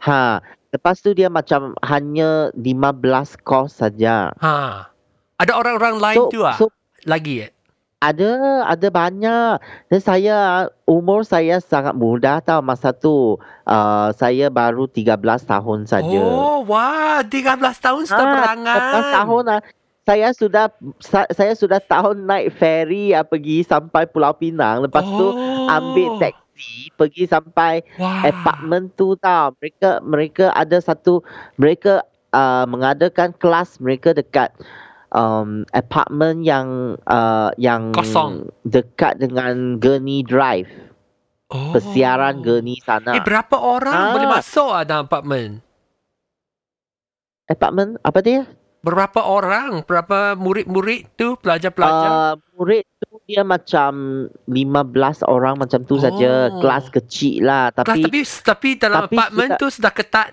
[0.00, 0.22] Ha,
[0.70, 2.80] lepas tu dia macam hanya 15
[3.38, 4.30] kos saja.
[4.36, 4.86] Ha.
[5.36, 6.56] Ada orang-orang lain So, tu ah?
[6.56, 6.70] so
[7.02, 7.50] Lagi eh?
[8.00, 9.60] Ada ada banyak.
[9.92, 10.36] Dan saya
[10.88, 13.36] umur saya sangat muda tau masa tu.
[13.68, 16.20] Uh, saya baru 13 tahun saja.
[16.24, 18.80] Oh, wah, 13 tahun sudah Ah, berangan.
[18.80, 19.60] 13 tahun lah.
[20.08, 20.66] Saya sudah
[20.98, 24.88] sa- saya sudah tahun naik ferry ya pergi sampai Pulau Pinang.
[24.88, 25.68] Lepas tu oh.
[25.68, 28.24] ambil taksi pergi sampai Wah.
[28.26, 29.52] apartment tu tau.
[29.60, 31.20] Mereka mereka ada satu
[31.60, 34.50] mereka uh, mengadakan kelas mereka dekat
[35.10, 36.68] um, apartment yang
[37.04, 38.50] uh, yang Kosong.
[38.62, 40.70] dekat dengan Gurney Drive.
[41.50, 41.74] Oh.
[41.74, 43.12] Persiaran Gurney sana.
[43.12, 44.12] Eh, berapa orang Ah.
[44.14, 45.58] boleh masuk ah dalam apartment?
[47.46, 48.46] apartment apa dia?
[48.80, 49.84] Berapa orang?
[49.84, 52.08] Berapa murid-murid tu, pelajar-pelajar?
[52.08, 53.92] Uh, murid tu dia macam
[54.46, 56.48] 15 orang macam tu saja.
[56.48, 56.64] Oh.
[56.64, 57.68] Kelas kecil lah.
[57.76, 60.28] Kelas, Tapi, tapi tapi dalam tapi apartment sudah- tu sudah ketat.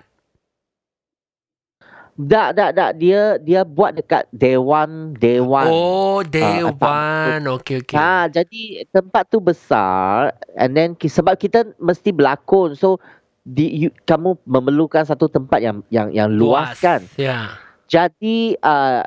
[2.18, 2.90] Tak, tak, tak.
[2.98, 5.14] Dia dia buat dekat Dewan.
[5.14, 5.70] Dewan.
[5.70, 7.40] Oh, apartment Dewan.
[7.62, 7.94] Okey, okey.
[7.94, 12.74] Ha, jadi tempat tu besar and then sebab kita mesti berlakon.
[12.74, 12.98] So
[13.46, 17.06] di, you, kamu memerlukan satu tempat yang yang yang luas, kan.
[17.14, 17.54] Ya.
[17.88, 19.06] Jadi uh,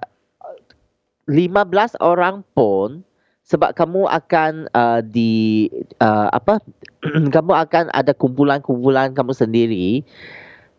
[1.30, 3.06] 15 orang pun
[3.45, 5.67] sebab kamu akan uh, di
[6.00, 6.63] uh, apa
[7.36, 10.02] kamu akan ada kumpulan-kumpulan kamu sendiri.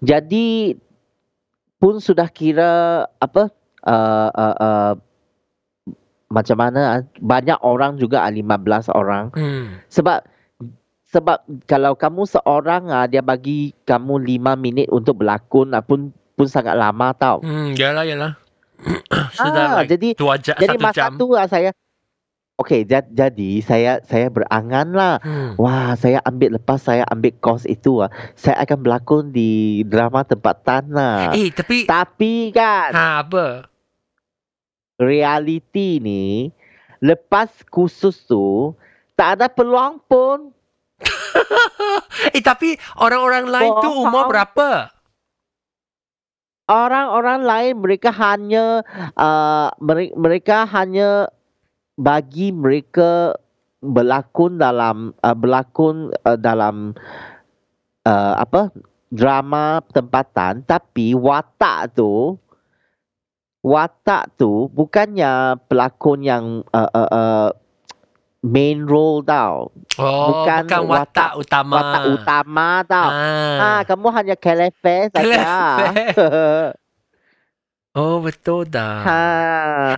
[0.02, 0.74] Jadi
[1.82, 2.70] pun sudah kira
[3.18, 3.50] apa
[3.82, 4.92] uh, uh, uh,
[6.30, 9.82] macam mana ah, banyak orang juga ah, 15 orang Hmm.
[9.90, 10.22] sebab
[11.10, 16.46] sebab kalau kamu seorang ah dia bagi kamu 5 minit untuk berlakon ah, pun pun
[16.48, 17.44] sangat lama tau.
[17.44, 18.32] Hmm, yalah, yalah.
[19.36, 21.10] sudah Ah, like jadi dua jam, jadi satu masa jam.
[21.20, 21.70] tu lah saya
[22.54, 25.14] Okey, ja- jadi saya saya berangan lah.
[25.18, 25.56] Hmm.
[25.56, 29.50] Wah, saya ambil lepas saya ambil kos itu ah, saya akan berlakon di
[29.82, 31.32] drama tempatan lah.
[31.32, 31.84] Eh, tapi...
[31.84, 33.66] Tapi kan Ha, apa?
[34.94, 36.52] realiti ni
[36.98, 38.76] lepas kursus tu
[39.12, 40.52] tak ada peluang pun.
[42.30, 44.04] Eh, tapi orang-orang lain tu Faham.
[44.06, 44.92] umur berapa?
[46.64, 51.26] Orang-orang lain mereka hanya uh, mereka, mereka hanya
[52.02, 53.38] bagi mereka
[53.78, 56.90] berlakon dalam uh, berlakon uh, dalam
[58.02, 58.74] uh, apa
[59.08, 62.34] drama tempatan tapi watak tu
[63.60, 67.48] watak tu bukannya pelakon yang uh, uh, uh,
[68.42, 71.74] main role tau Oh, bukan, Bukan watak, watak- utama.
[71.76, 73.58] watak utama tau Ah.
[73.60, 75.44] Ah, kamu hanya kelefe saja.
[77.92, 79.04] Oh, betul dah.
[79.04, 79.22] ha.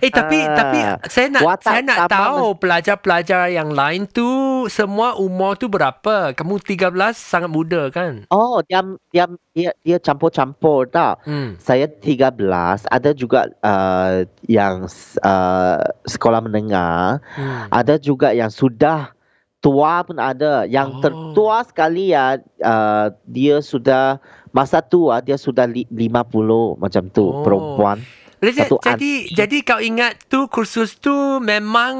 [0.03, 0.51] Eh tapi ah.
[0.51, 4.27] tapi saya nak Watak saya nak tahu pelajar-pelajar yang lain tu
[4.67, 6.35] semua umur tu berapa?
[6.35, 8.27] Kamu 13 sangat muda kan?
[8.27, 8.83] Oh, dia
[9.15, 11.15] dia dia, dia campur-campur tau.
[11.23, 11.55] Hmm.
[11.55, 12.35] Saya 13,
[12.83, 14.91] ada juga uh, yang
[15.23, 17.71] uh, sekolah menengah, hmm.
[17.71, 19.15] ada juga yang sudah
[19.63, 20.67] tua pun ada.
[20.67, 21.01] Yang Oh.
[21.01, 24.19] tertua sekali ya uh, dia sudah
[24.55, 27.43] masa tua dia sudah li, 50 macam tu Oh.
[27.43, 27.99] perempuan.
[28.39, 31.95] Jadi, Satu jadi jadi kau ingat tu kursus tu memang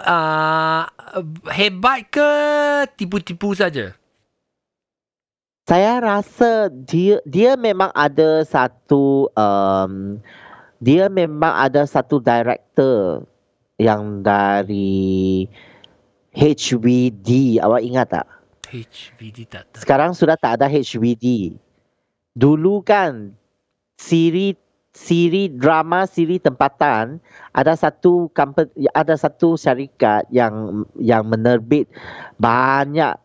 [0.00, 0.82] uh,
[1.52, 2.30] hebat ke
[2.98, 3.92] tipu-tipu saja?
[5.64, 10.18] Saya rasa dia dia memang ada satu um,
[10.80, 13.24] dia memang ada satu director
[13.76, 15.44] yang dari
[16.32, 17.60] HVD.
[17.60, 18.26] Awak ingat tak?
[18.68, 19.80] HVD tak tahu.
[19.84, 21.56] Sekarang sudah tak ada HVD.
[22.34, 23.34] Dulu kan
[23.98, 24.58] siri
[24.94, 27.18] siri drama siri tempatan
[27.50, 31.90] ada satu company ada satu syarikat yang yang menerbit
[32.38, 33.18] banyak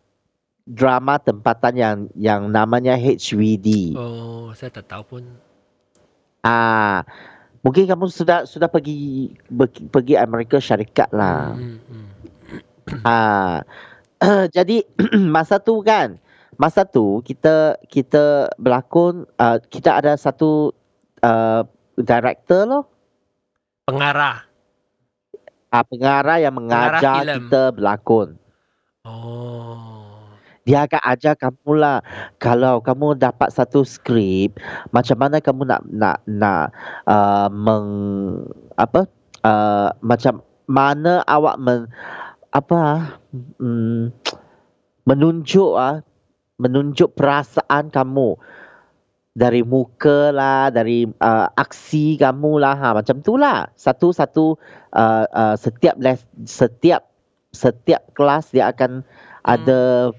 [0.69, 3.97] drama tempatan yang yang namanya HVD.
[3.97, 5.23] Oh, saya tak tahu pun.
[6.45, 7.01] Ah,
[7.65, 11.57] mungkin kamu sudah sudah pergi pergi, pergi Amerika Syarikat lah.
[11.57, 12.07] Hmm, hmm.
[13.01, 13.65] Ah,
[14.55, 14.85] jadi
[15.33, 16.21] masa tu kan,
[16.59, 20.75] masa tu kita kita berlakon, uh, kita ada satu
[21.23, 21.63] uh,
[21.95, 22.83] director loh,
[23.87, 24.43] Pengarah.
[25.71, 27.35] uh, pengarah yang Pengarah mengajar filem.
[27.47, 28.27] kita berlakon.
[29.07, 30.35] Oh.
[30.67, 31.97] Dia akan ajar kamu lah
[32.37, 34.59] kalau kamu dapat satu skrip
[34.93, 36.69] macam mana kamu nak nak nak
[37.09, 37.87] uh, meng
[38.77, 39.09] apa
[39.41, 41.89] uh, macam mana awak men
[42.53, 43.01] apa ah,
[43.33, 44.13] mm,
[45.09, 46.05] menunjuk ah
[46.59, 48.35] menunjuk perasaan kamu.
[49.29, 52.75] Dari muka lah dari uh, aksi kamu lah.
[52.75, 53.71] Ha macam tu lah.
[53.73, 54.59] Satu satu
[54.91, 57.07] uh, uh, setiap les setiap
[57.49, 59.01] setiap kelas dia akan
[59.41, 60.11] ada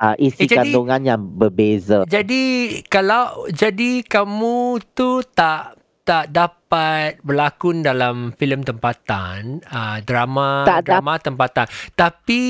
[0.00, 2.08] uh, isi Eh, jadi- kandungan yang berbeza.
[2.08, 2.42] Jadi
[2.88, 11.00] kalau jadi kamu tu tak tak dapat berlakon dalam filem tempatan, uh, drama Tak dap-
[11.00, 11.66] drama tempatan.
[11.92, 12.42] Tapi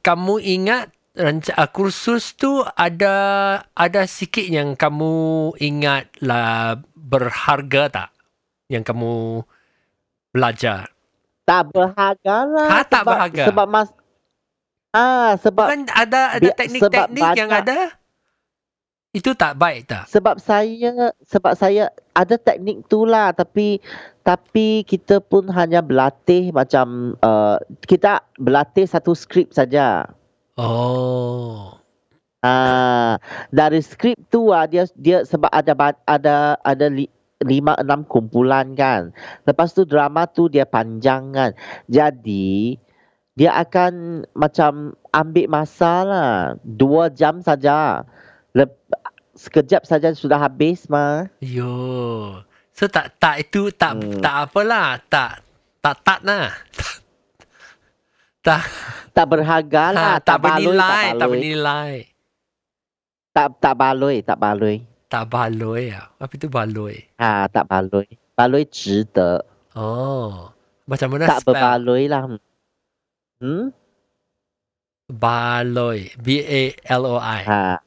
[0.00, 3.14] kamu ingat uh, kursus tu ada
[3.72, 8.08] ada sikit yang kamu ingat lah berharga tak?
[8.68, 9.14] Yang kamu
[10.34, 10.90] belajar.
[11.46, 13.44] tak berharga lah Ha, tak sebab, berharga.
[13.46, 13.88] sebab mas
[14.90, 17.78] ah sebab Bukan ada ada teknik-teknik yang ada?
[19.14, 20.04] Itu tak baik tak?
[20.12, 23.80] sebab saya sebab saya ada teknik tu lah tapi
[24.20, 30.10] tapi kita pun hanya berlatih macam uh, kita berlatih satu skrip saja.
[30.56, 31.76] Oh.
[32.40, 33.20] Ah
[33.52, 35.72] dari skrip tu ah dia dia sebab ada
[36.08, 37.08] ada ada li,
[37.44, 39.12] lima enam kumpulan kan.
[39.44, 41.50] Lepas tu drama tu dia panjang kan.
[41.92, 42.80] Jadi
[43.36, 46.32] dia akan macam ambil masa lah.
[46.64, 48.04] Dua jam saja.
[48.56, 48.72] Lep,
[49.36, 51.28] sekejap saja sudah habis mah.
[51.44, 52.40] Yo.
[52.72, 54.20] So tak tak itu tak Hmm.
[54.24, 55.44] tak apalah, tak
[55.84, 56.48] tak tak lah.
[58.46, 58.62] tak
[59.16, 60.12] Tak berharga lah.
[60.12, 61.30] ha, tak, baloi, bernilai, tak baloi.
[61.32, 61.92] bernilai.
[63.32, 64.76] Tak, tak baloi, tak baloi.
[65.08, 66.06] Tak baloi ah.
[66.20, 66.94] Apa itu baloi?
[67.16, 68.06] Ha, tak baloi.
[68.36, 69.40] Baloi 值得.
[69.72, 70.52] Oh.
[70.84, 71.56] Macam mana Tak spell?
[71.56, 72.22] berbaloi lah.
[73.40, 73.72] Hmm?
[75.08, 76.12] Baloi.
[76.20, 76.62] B A
[77.00, 77.40] L O I.
[77.48, 77.80] Ha.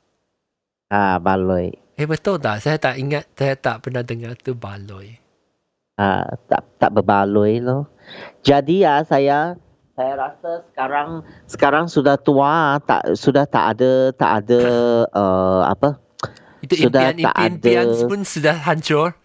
[0.90, 1.70] Ha, baloi.
[1.94, 2.66] Eh betul tak?
[2.66, 5.14] Saya tak ingat, saya tak pernah dengar tu baloi.
[6.02, 7.86] Ha, tak tak berbaloi loh.
[8.42, 9.54] Jadi ya saya
[10.00, 11.10] saya rasa sekarang
[11.44, 14.62] sekarang sudah tua tak sudah tak ada tak ada
[15.12, 16.00] uh, apa
[16.60, 18.04] Itu Sudah impian tak impian ada.
[18.06, 19.16] pun sudah hancur.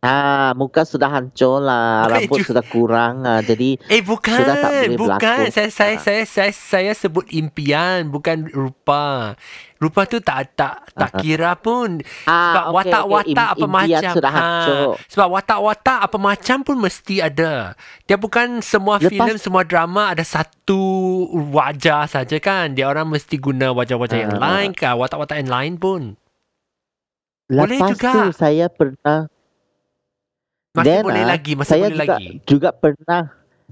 [0.00, 3.38] Ah, muka sudah hancur lah, rambut ju- sudah kurang ah.
[3.40, 5.18] Jadi Eh bukan, Sudah tak boleh bukan.
[5.18, 5.50] berlakon.
[5.50, 6.00] Saya saya Ah.
[6.00, 9.34] saya saya saya sebut impian bukan rupa.
[9.80, 12.04] Rupa tu tak tak tak kira pun.
[12.04, 14.12] Sebab ah, okey, watak-watak okey, apa impian macam.
[14.12, 14.88] sudah Ha, hancur.
[15.08, 17.54] sebab watak-watak apa macam pun mesti ada.
[18.04, 20.82] Dia bukan semua Lepas- filem, semua drama ada satu
[21.48, 22.76] wajah saja kan.
[22.76, 24.40] Dia orang mesti guna wajah-wajah yang Ah.
[24.60, 26.12] lain kan, watak-watak yang lain pun.
[27.48, 28.10] Boleh Lepas juga.
[28.12, 29.26] tu saya pernah
[30.70, 32.28] Masih Then, boleh ah, lagi, masih saya boleh juga lagi.
[32.44, 33.22] juga pernah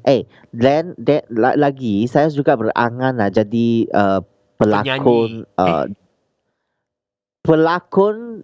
[0.02, 4.18] eh then, then la, lagi saya juga berangan lah jadi uh,
[4.58, 5.54] pelakon Penyanyi.
[5.56, 5.86] uh,
[7.42, 8.42] pelakon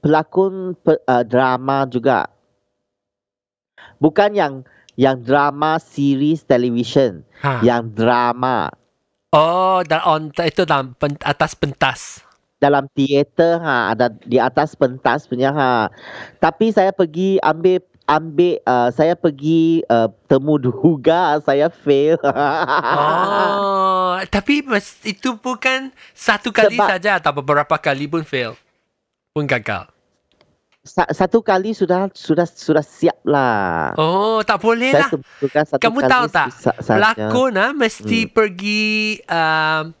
[0.00, 2.30] pelakon pe, uh, drama juga
[3.98, 4.54] bukan yang
[4.94, 7.64] yang drama series television Ha.
[7.64, 8.68] yang drama
[9.32, 12.20] Oh, dan on itu dalam pen, atas pentas.
[12.60, 15.88] dalam teater ha ada di atas pentas punya ha
[16.36, 22.18] tapi saya pergi ambil ambil uh, saya pergi uh, temu duga saya fail
[23.00, 28.58] Oh, tapi mas, itu bukan satu kali Sebab- saja atau beberapa kali pun fail.
[29.30, 29.86] Pun gagal.
[30.80, 35.10] Sa- satu kali sudah sudah sudah siap lah Oh, tak boleh saya lah.
[35.62, 36.48] satu Kamu tahu tak?
[36.80, 38.32] Pelakon ah mesti Hmm.
[38.32, 38.88] pergi
[39.22, 39.92] um,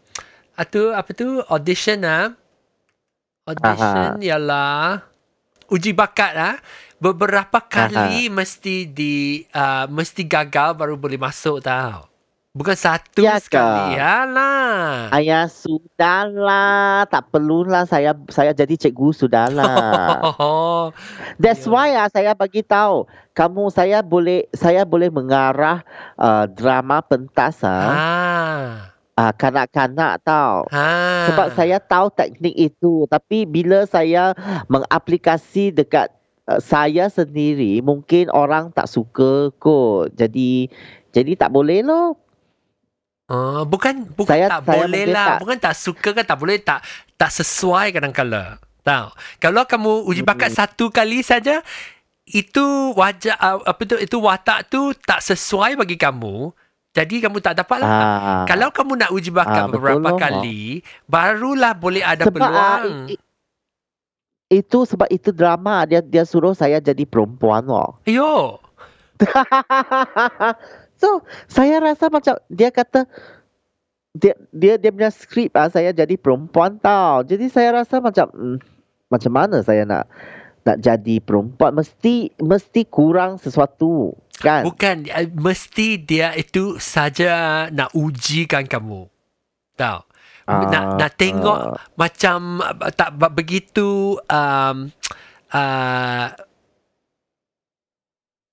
[0.54, 2.32] atau apa tu audition ah.
[3.44, 5.04] Audition ialah
[5.68, 6.56] uji bakat ah.
[7.00, 12.12] Beberapa kali mesti di uh, mesti gagal baru boleh masuk tau.
[12.52, 13.96] Bukan satu Ya sekali.
[13.96, 15.08] Alah.
[15.08, 20.20] Ayah sudahlah, tak perlulah saya saya jadi cikgu sudahlah.
[21.40, 21.72] That's Ya.
[21.72, 25.80] why ah saya bagi tahu kamu saya boleh saya boleh mengarah
[26.20, 28.68] uh, drama pentas ah ah.
[29.16, 30.68] uh, kanak-kanak tau.
[30.68, 31.32] Ah.
[31.32, 34.36] Sebab saya tahu teknik itu tapi bila saya
[34.68, 36.12] mengaplikasi dekat
[36.50, 40.10] uh, saya sendiri mungkin orang tak suka kot.
[40.12, 40.66] Jadi
[41.08, 42.18] jadi tak boleh loh.
[43.26, 45.26] Oh, bukan bukan Saya- tak saya boleh lah.
[45.28, 46.82] tak- Bukan tak suka kan tak boleh tak
[47.14, 48.58] tak sesuai kadang-kala.
[48.80, 49.06] Tahu.
[49.38, 51.62] Kalau kamu uji bakat satu kali saja
[52.26, 56.50] itu wajah uh, apa tu itu watak tu tak sesuai bagi kamu.
[56.90, 57.86] Jadi kamu tak dapat lah.
[57.86, 58.44] Ah.
[58.44, 60.18] Kalau kamu nak uji bakat Ah, betul beberapa loh.
[60.18, 62.82] kali, barulah boleh ada sebab ah, peluang.
[63.06, 63.20] i- i-
[64.50, 68.02] itu sebab itu drama dia dia suruh saya jadi perempuan loh.
[68.02, 68.58] Yo.
[71.00, 73.06] so saya rasa macam dia kata
[74.10, 77.22] dia dia dia punya skrip ah saya jadi perempuan tau.
[77.22, 78.58] Jadi saya rasa macam hmm,
[79.06, 80.10] macam mana saya nak
[80.66, 84.66] nak jadi perempuan mesti mesti kurang sesuatu kan?
[84.66, 89.06] Bukan uh, mesti dia itu saja nak ujikan kamu.
[89.78, 90.09] Tahu.
[90.48, 91.76] Nak nak tengok ah.
[91.98, 94.88] macam uh, tak begitu um,
[95.52, 96.26] uh,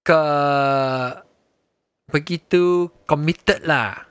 [0.03, 0.23] ke
[2.07, 4.07] begitu committed lah.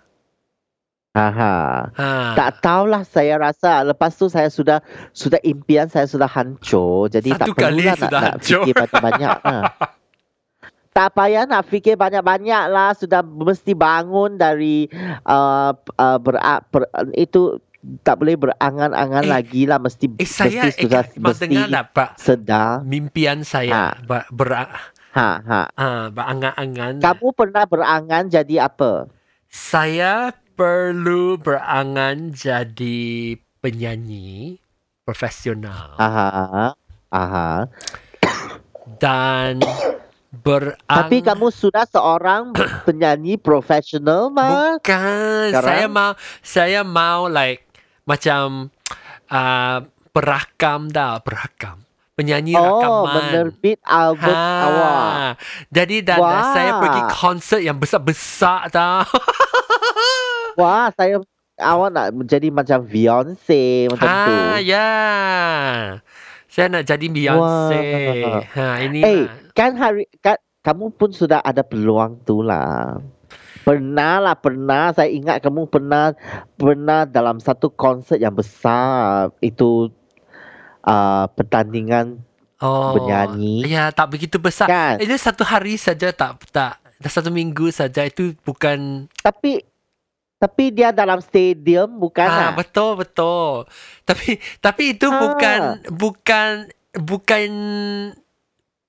[1.17, 1.89] Aha.
[1.97, 2.09] Ha.
[2.37, 4.85] Tak tahulah saya rasa lepas tu saya sudah
[5.17, 8.61] sudah impian saya sudah hancur jadi Satu tak perlulah nak, nak hancur.
[8.69, 9.63] fikir banyak-banyak lah.
[10.93, 14.93] tak payah nak fikir banyak-banyak lah sudah mesti bangun dari
[15.25, 16.37] uh, uh, ber,
[16.69, 16.85] ber,
[17.17, 17.65] itu
[18.03, 19.79] tak boleh berangan-angan Eh, lagi lah.
[19.79, 22.11] Mesti Eh saya mesti eh, sudah abang mesti dengar tak Pak?
[22.19, 22.71] sedar.
[22.83, 23.85] Mimpian saya Ha.
[24.03, 24.51] ber, ber,
[25.13, 25.63] ha ha.
[25.71, 27.01] ha, berangan-angan.
[27.01, 29.09] kamu pernah berangan jadi apa?
[29.47, 34.61] Saya perlu berangan jadi penyanyi
[35.03, 35.97] profesional.
[35.97, 36.75] Aha
[37.11, 37.51] aha.
[38.97, 39.59] Dan
[40.37, 42.53] berang tapi kamu sudah seorang
[42.85, 45.49] penyanyi profesional mah bukan.
[45.49, 45.65] Sekarang?
[45.65, 46.11] saya mau
[46.45, 47.66] saya mau like
[48.07, 48.71] macam
[49.29, 49.79] uh,
[50.11, 51.83] berakam dah berakam
[52.15, 55.37] penyanyi oh rakaman menerbit album awak
[55.69, 56.49] Jadi dah, dah Wah.
[56.51, 59.05] saya pergi konsert yang besar-besar tau.
[60.59, 61.21] Wah, saya
[61.59, 64.33] awak nak menjadi macam Beyonce macam tu.
[64.33, 64.89] ha, ya.
[66.49, 67.85] Saya nak jadi Beyonce.
[68.25, 68.41] Wah.
[68.49, 69.53] Ha, ini Eh, lah.
[69.53, 72.97] kan hari kan kamu pun sudah ada peluang tu lah.
[73.67, 74.95] Pernah lah, pernah.
[74.95, 76.15] Saya ingat kamu pernah
[76.55, 79.91] pernah dalam satu konsert yang besar itu
[80.87, 82.23] uh, pertandingan
[82.57, 82.97] Oh.
[82.97, 83.69] bernyanyi.
[83.69, 84.65] Ya, tak begitu besar.
[84.65, 84.97] Kan?
[84.97, 89.61] Itu satu hari saja tak tak dah satu minggu saja itu bukan Tapi
[90.37, 92.53] tapi dia dalam stadium bukan ah lah.
[92.57, 93.69] betul betul.
[94.09, 95.21] Tapi tapi itu Ah.
[95.21, 95.61] bukan
[95.93, 96.49] bukan
[96.97, 97.51] bukan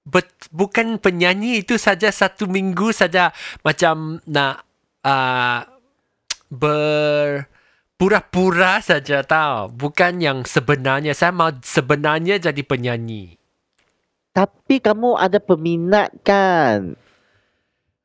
[0.08, 4.63] bet, bukan penyanyi itu saja satu minggu saja macam nak
[5.04, 5.62] uh,
[6.48, 7.46] ber
[7.98, 13.36] pura-pura saja tahu bukan yang sebenarnya saya mau sebenarnya jadi penyanyi
[14.32, 16.94] Tapi kamu ada peminat kan?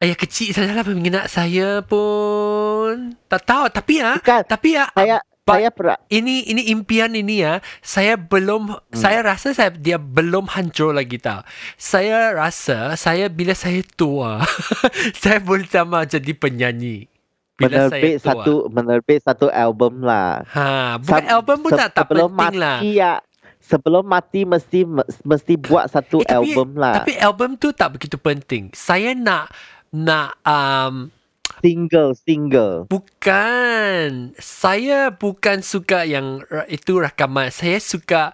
[0.02, 4.42] ayah kecil sajalah peminat saya pun tak tahu tapi ya Bukan.
[4.48, 8.94] tapi ya Saya But- saya pernah ini ini impian ini ya saya belum hmm.
[8.94, 11.42] saya rasa saya dia belum hancur lagi tau.
[11.74, 14.38] Saya rasa saya bila saya tua
[15.18, 17.10] saya boleh sama jadi penyanyi.
[17.52, 18.26] Bila menerbit saya tua.
[18.38, 20.46] satu menerbit satu album lah.
[20.46, 23.12] ha bukan Sam- album pun se- tak tak penting mati lah ya.
[23.58, 24.86] Sebelum mati mesti
[25.22, 26.94] mesti buat satu Eh, tapi- album lah.
[26.98, 28.70] tapi album tu tak begitu penting.
[28.70, 29.50] Saya nak
[29.90, 31.10] nak um,
[31.60, 32.86] single single.
[32.88, 34.32] Bukan.
[34.38, 37.52] Saya bukan suka yang itu rakaman.
[37.52, 38.32] Saya suka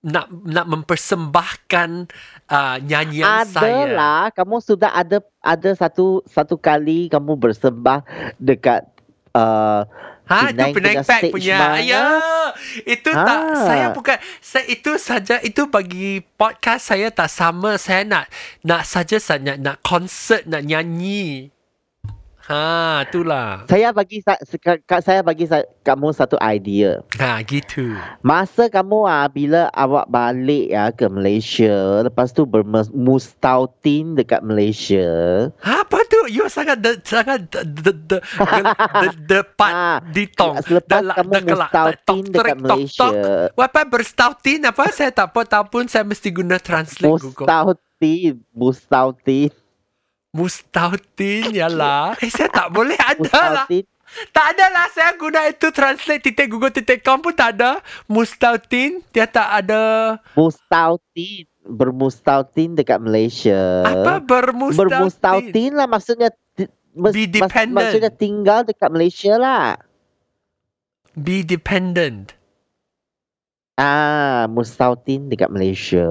[0.00, 2.08] nak nak mempersembahkan
[2.48, 3.84] uh, nyanyian Ada saya.
[3.92, 8.00] lah, kamu sudah ada ada satu satu kali kamu bersembah
[8.40, 8.88] dekat
[9.36, 9.84] uh,
[10.30, 11.58] Ha, itu Penang Penang punya Pack punya.
[11.58, 11.82] mana?
[11.82, 12.06] Ya.
[12.86, 13.66] Itu tak Ah.
[13.66, 17.74] saya bukan saya itu saja itu bagi podcast saya tak sama.
[17.74, 18.24] Saya nak
[18.62, 21.50] nak saja saya nak, nak konsert nak nyanyi.
[22.50, 23.62] Ha, itulah.
[23.64, 24.42] saya bagi sa-
[24.98, 25.46] saya bagi
[25.80, 26.98] kamu satu idea.
[27.14, 27.94] Ha, gitu.
[28.20, 35.06] Masa kamu ah bila awak balik ya ke Malaysia, lepas tu bermustautin dekat Malaysia.
[35.56, 36.26] Ha, apa tu?
[36.26, 38.18] You sangat de, sangat de, de, de, de,
[39.30, 40.58] depan Ah, di tong.
[40.58, 41.70] Selepas Dah- kamu kelak.
[41.70, 43.08] mustautin Tok, dekat Malaysia.
[43.56, 44.90] Apa berstautin apa?
[44.90, 47.46] Saya tak apa tahu pun saya mesti guna translate Google.
[47.46, 49.50] Mustautin, mustautin.
[50.30, 52.14] Mustautin yalah.
[52.22, 53.66] Eh saya tak boleh ada lah.
[53.66, 53.84] Mustautin.
[54.34, 57.78] Tak ada lah saya guna itu translate titik google titik com pun tak ada.
[58.06, 60.18] Mustautin dia tak ada.
[60.34, 61.46] Mustautin.
[61.60, 63.86] Bermustautin dekat Malaysia.
[63.86, 64.82] Apa bermustautin?
[64.90, 66.28] Bermustautin lah maksudnya
[66.58, 67.74] mes- Be mas- dependent.
[67.76, 69.78] maksudnya tinggal dekat Malaysia lah.
[71.14, 72.34] Be dependent.
[73.74, 76.06] Ah, Mustautin dekat Malaysia.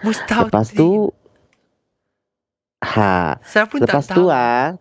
[0.00, 0.50] Mustautin.
[0.50, 1.10] Lepas tu
[2.84, 4.34] ha, saya pun lepas tak tu tahu.
[4.34, 4.74] ah,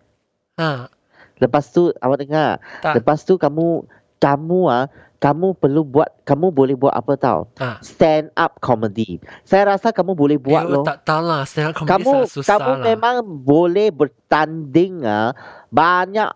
[0.54, 0.90] Ha,
[1.38, 2.58] lepas tu awak dengar.
[2.80, 2.98] tak.
[2.98, 3.86] Lepas tu kamu
[4.18, 4.86] kamu ah
[5.18, 7.40] kamu perlu buat kamu boleh buat apa tau?
[7.56, 7.78] Ha.
[7.80, 9.18] Stand up comedy.
[9.42, 10.82] Saya rasa kamu boleh buat Eh, loh.
[10.84, 11.42] tak tahu lah.
[11.44, 12.84] Saya komedi kamu sangat susah kamu lah.
[12.84, 15.34] memang boleh bertanding ah
[15.68, 16.30] banyak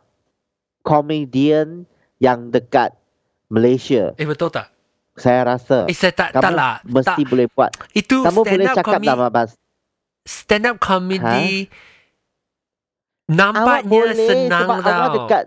[0.81, 1.85] komedian
[2.17, 2.93] yang dekat
[3.47, 4.13] Malaysia.
[4.15, 4.69] Eh betul tak?
[5.13, 6.75] Saya rasa Eh saya tak, kamu tak lah.
[6.83, 7.27] mesti tak.
[7.27, 7.71] boleh buat.
[7.91, 9.07] Itu kamu stand boleh up cakap comedy.
[9.07, 9.55] dalam bahasa
[10.25, 11.69] Stand up comedy.
[11.69, 11.93] Awak
[13.25, 14.93] Nampaknya boleh senang sebab tau.
[14.93, 15.43] awak dekat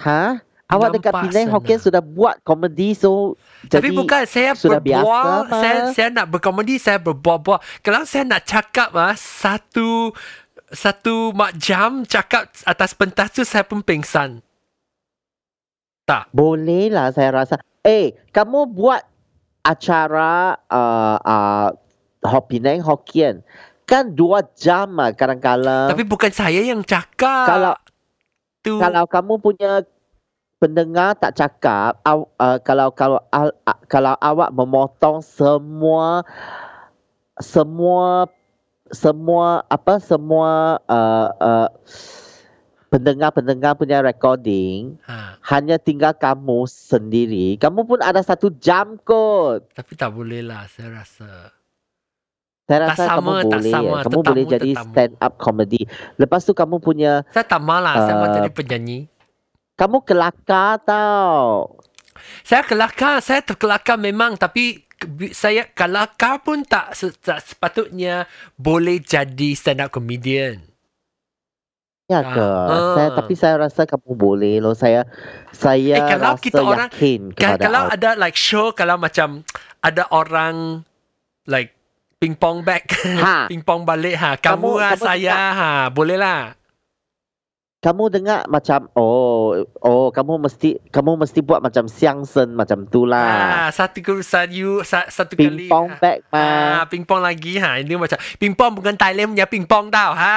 [0.00, 0.22] Ha?
[0.70, 3.34] Awak dekat Nampak Penang Hokkien sudah buat komedi so
[3.66, 7.58] Tapi jadi bukan saya sudah berbual, biasa, saya saya nak berkomedi, saya berbual-bual.
[7.82, 10.14] Kalau saya nak cakap ah satu
[10.70, 14.38] satu mak jam cakap atas pentas tu saya pun pingsan.
[16.06, 16.30] Tak.
[16.30, 17.54] boleh lah saya rasa.
[17.82, 19.02] Eh, kamu buat
[19.62, 21.68] acara uh, uh,
[22.24, 23.40] Ho- Penang Hokkien
[23.90, 25.90] kan dua jam lah kadang-kadang.
[25.90, 27.46] Tapi bukan saya yang cakap.
[27.50, 27.74] kalau
[28.62, 29.82] tu kalau kamu punya
[30.62, 36.22] pendengar tak cakap, aw, uh, kalau kalau al, uh, kalau awak memotong semua
[37.42, 38.30] semua
[38.94, 41.68] semua apa semua uh, uh,
[42.90, 47.54] pendengar-pendengar punya recording ha, hanya tinggal kamu sendiri.
[47.56, 49.66] Kamu pun ada satu jam kot.
[49.72, 51.54] tapi tak boleh lah saya rasa.
[52.70, 53.72] Saya Tak rasa sama, kamu tak boleh.
[53.72, 53.90] sama.
[53.90, 54.86] Kamu Tetamu, boleh jadi tetamu.
[54.86, 55.82] stand up comedy.
[56.14, 58.98] Lepas tu kamu punya Saya tak malah saya mau Uh, jadi penyanyi.
[59.74, 61.74] kamu kelakar tau.
[62.40, 64.86] Saya kelakar, saya terkelakar memang tapi
[65.32, 70.60] saya kelakar pun tak, se- tak sepatutnya boleh jadi stand up comedian.
[72.06, 72.42] Ya Ah, ke?
[72.42, 72.92] ah.
[72.92, 74.74] Saya tapi saya rasa kamu boleh loh.
[74.74, 75.06] Saya
[75.50, 79.46] saya Eh, kalau rasa kita orang- yakin kepada kalau ada like show kalau macam
[79.80, 80.82] ada orang
[81.46, 81.72] like
[82.20, 83.36] pingpong back, Ha.
[83.50, 86.52] pingpong balik ha, kamu, Kamu- lah kamu saya ha, boleh lah.
[87.80, 93.08] kamu dengar macam oh oh kamu mesti kamu mesti buat macam siang sen macam tu
[93.08, 93.64] lah.
[93.64, 95.64] Ha, satu kurusan you sa, satu kali.
[95.64, 95.96] Pingpong ha.
[95.96, 96.84] back mah.
[96.84, 97.80] Ha, pingpong lagi ha.
[97.80, 100.12] Ini macam pingpong bukan Thailand punya pingpong tau.
[100.12, 100.36] Ha.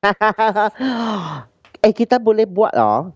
[1.84, 3.12] eh kita boleh buat loh.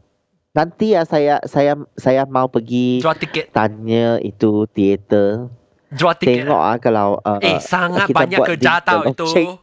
[0.52, 3.48] Nanti ya saya saya saya mau pergi Jual tiket.
[3.48, 5.48] tanya itu teater.
[5.92, 6.44] Jual tiket.
[6.44, 9.56] Tengok ah kalau uh, Eh, sangat banyak kerja tau itu.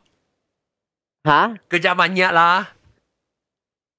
[1.26, 1.58] Ha?
[1.70, 2.70] Kerja banyak lah.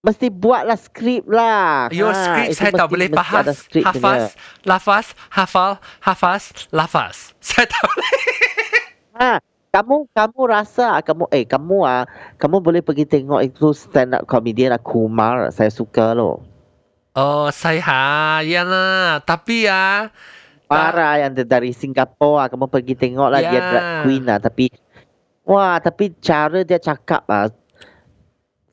[0.07, 1.91] Mesti buatlah skrip lah.
[1.91, 3.67] Your skrip itu saya tak boleh bahas.
[3.67, 3.99] skrip punya.
[3.99, 4.25] Hafaz,
[4.63, 7.35] lafaz, hafal, hafaz, lafaz.
[7.43, 8.15] Saya tak boleh.
[9.19, 9.43] Ha,
[9.75, 12.05] kamu kamu rasa kamu eh kamu ah
[12.39, 16.39] kamu boleh pergi tengok itu stand up comedian ah, Kumar saya suka loh.
[17.17, 19.25] Oh, saya ha, yalah.
[19.25, 20.13] Tapi ya,
[20.67, 23.63] Parah yang dari Singapura ah, kamu pergi tengok lah dia Ya.
[23.65, 24.67] drag queen lah tapi
[25.43, 27.47] wah tapi cara dia cakap ah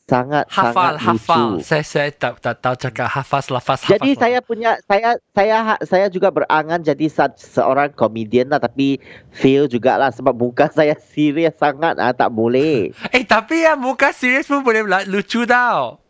[0.04, 1.48] sangat hafal, sangat hafal.
[1.56, 1.64] lucu.
[1.64, 3.91] Saya saya tak tak tahu cakap hafaz, lafaz, hafaz.
[3.96, 7.08] Jadi saya punya saya saya ha- saya juga berangan jadi
[7.39, 9.00] seorang komedian lah tapi
[9.32, 12.91] fail jugalah sebab muka saya serius sangat ah tak boleh.
[13.10, 16.03] Eh, tapi ya muka serius pun boleh la- lucu tau.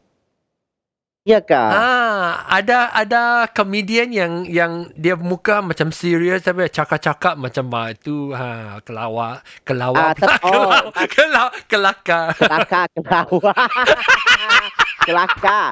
[1.23, 1.71] Ya kah?
[1.71, 8.35] Ah, ada ada komedian yang yang dia muka macam serius tapi cakap-cakap macam ah, itu
[8.35, 12.25] ha kelawar kelawar Ah, tep- oh, kelawar kelawar kelakar.
[12.35, 13.55] kelakar kelawar
[15.07, 15.67] kelakar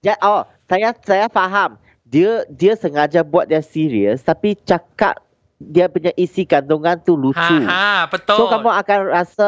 [0.00, 1.74] ja, oh saya saya faham
[2.06, 5.18] dia dia sengaja buat dia serius tapi cakap
[5.58, 8.38] dia punya isi kandungan tu lucu Ha ha betul.
[8.38, 9.46] so kamu akan rasa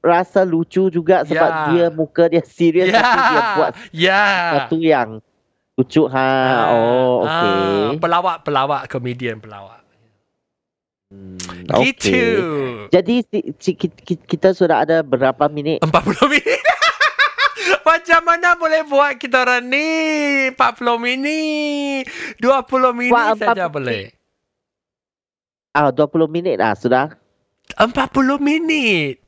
[0.00, 1.64] rasa lucu juga sebab Ya.
[1.68, 2.96] dia muka dia serius ya.
[2.96, 4.22] tapi dia buat ya.
[4.24, 5.08] sesuatu yang
[5.74, 6.32] lucu ha
[6.70, 7.52] oh okey
[7.86, 9.80] Ah, pelawak pelawak komedian pelawak.
[11.08, 11.36] Hmm,
[11.82, 12.06] Gitu.
[12.06, 12.86] okey.
[12.88, 15.90] jadi si, si, ki- kita sudah ada berapa minit 40
[16.28, 16.60] minit.
[17.80, 19.88] Macam mana boleh buat kita orang ni
[20.54, 20.54] 40
[20.98, 22.06] minit
[22.38, 22.46] 20
[22.94, 24.02] minit saja 40 boleh
[25.72, 27.10] ah 20 minit lah sudah
[27.74, 27.90] 40
[28.38, 29.18] minit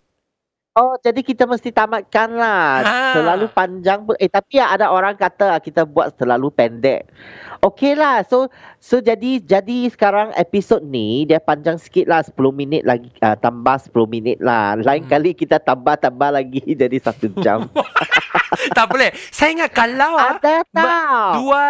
[0.73, 2.81] Oh, jadi kita mesti tamatkan lah.
[2.81, 2.97] Ha.
[3.13, 4.17] Terlalu panjang pun.
[4.17, 7.13] Eh, tapi ada orang kata kita buat terlalu pendek.
[7.61, 8.25] Okey lah.
[8.25, 8.49] So,
[8.81, 12.25] so jadi jadi sekarang episod ni dia panjang sikit lah.
[12.25, 13.13] 10 minit lagi.
[13.21, 14.81] Uh, tambah 10 minit lah.
[14.81, 15.13] Lain Hmm.
[15.13, 17.69] kali kita tambah-tambah lagi jadi satu jam.
[18.77, 19.13] tak boleh.
[19.29, 21.29] Saya ingat kalau ah, ada ba- tau.
[21.37, 21.63] dua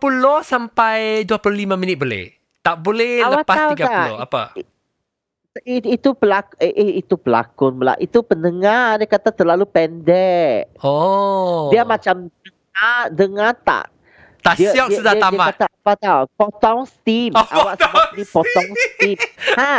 [0.00, 2.32] 20 sampai 25 minit boleh.
[2.64, 3.84] Tak boleh Awak lepas tahu 30.
[3.84, 4.08] tak?
[4.16, 4.42] Apa?
[5.64, 7.94] It, itu pelak eh, eh, itu pelakon pula.
[7.96, 10.68] Itu pendengar dia kata terlalu pendek.
[10.82, 11.72] Oh.
[11.72, 13.84] Dia macam dengar, dengar tak
[14.46, 15.46] tak dia, siap dia, sudah dia, tamat.
[15.50, 16.20] Dia kata apa tau?
[16.38, 17.32] Potong steam.
[17.34, 19.16] Oh, Awak potong sebab ni potong steam.
[19.58, 19.74] ha.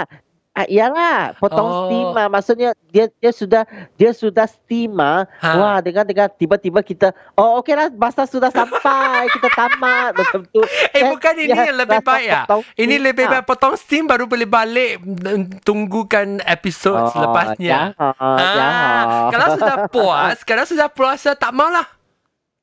[0.58, 1.78] Ah, iyalah, potong Oh.
[1.86, 2.26] steam ah.
[2.28, 3.62] Maksudnya dia dia sudah
[3.94, 5.30] dia sudah steam ah.
[5.38, 5.54] Ha.
[5.54, 8.82] Wah, dengan dengan tiba-tiba kita oh okeylah masa sudah sampai
[9.38, 10.66] kita tamat macam tu.
[10.92, 12.42] Eh Kan bukan ini yang lebih baik ya.
[12.74, 17.94] Ini steam lebih baik potong steam baru boleh balik mm, tunggukan episod Oh, selepasnya.
[17.94, 19.04] jangan, Ah, jangan.
[19.30, 21.86] kalau sudah puas, kalau sudah puasa tak maulah.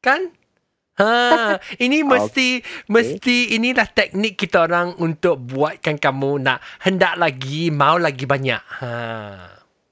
[0.00, 0.34] Kan?
[0.94, 7.98] Ha, ini mesti mesti inilah teknik kita orang untuk buatkan kamu nak hendak lagi, mau
[7.98, 8.62] lagi banyak.
[8.78, 8.94] Ha.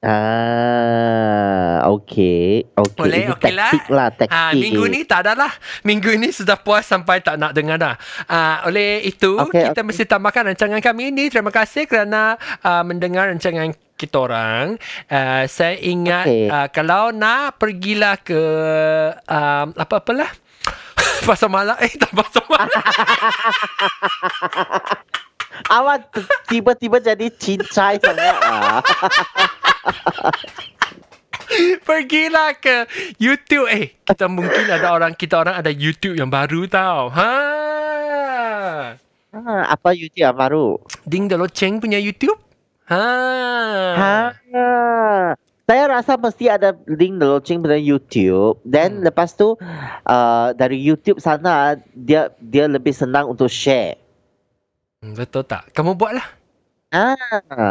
[0.03, 2.75] Ah, okey.
[2.75, 2.99] Okey.
[2.99, 3.71] Boleh, Ini okey lah.
[3.71, 4.35] taktik lah, taktik.
[4.35, 5.53] Ha, minggu ni tak ada lah.
[5.87, 7.95] Minggu ni sudah puas sampai tak nak dengar dah.
[8.27, 9.87] Uh, oleh itu, Okey, kita okey.
[9.87, 11.31] mesti tambahkan rancangan kami ini.
[11.31, 12.35] Terima kasih kerana
[12.67, 14.75] uh, mendengar rancangan kita orang.
[15.07, 16.51] Uh, saya ingat Okey.
[16.51, 18.43] uh, kalau nak pergilah ke
[19.23, 20.42] um, apa-apalah.
[21.23, 21.79] Pasar malam.
[21.79, 22.69] Eh, tak pasar malam.
[25.77, 26.11] Awak
[26.51, 28.37] tiba-tiba jadi cincai sangat.
[28.43, 28.83] Ah.
[31.87, 32.89] Pergilah ke
[33.21, 33.69] YouTube.
[33.71, 37.13] Eh, kita mungkin ada orang, kita orang ada YouTube yang baru tau.
[37.13, 37.33] Ha.
[39.33, 40.77] Ah, apa YouTube yang baru?
[41.07, 42.41] Ding the Loceng punya YouTube.
[42.91, 43.07] Ha.
[43.95, 44.33] Ha.
[45.63, 48.59] Saya rasa mesti ada link the launching pada YouTube.
[48.63, 49.05] Then Hmm.
[49.05, 49.55] lepas tu
[50.05, 53.97] uh, dari YouTube sana dia dia lebih senang untuk share.
[54.99, 55.71] Hmm, Betul tak?
[55.71, 56.27] Kamu buatlah.
[56.91, 57.17] Ah,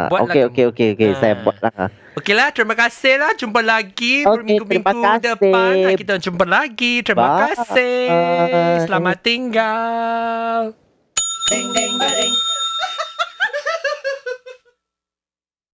[0.07, 0.49] Buatlah okey kamu.
[0.49, 1.15] okey okey okey Ah.
[1.15, 1.73] saya buatlah.
[2.11, 3.31] Okeylah, terima kasih lah.
[3.31, 5.23] Jumpa lagi Okey, berminggu-minggu terima kasih.
[5.29, 5.73] depan.
[5.95, 6.93] Kita jumpa lagi.
[6.99, 7.39] Terima Bye.
[7.53, 8.01] kasih.
[8.83, 10.73] Selamat tinggal.
[11.47, 12.33] Ding, ding, ba, ding.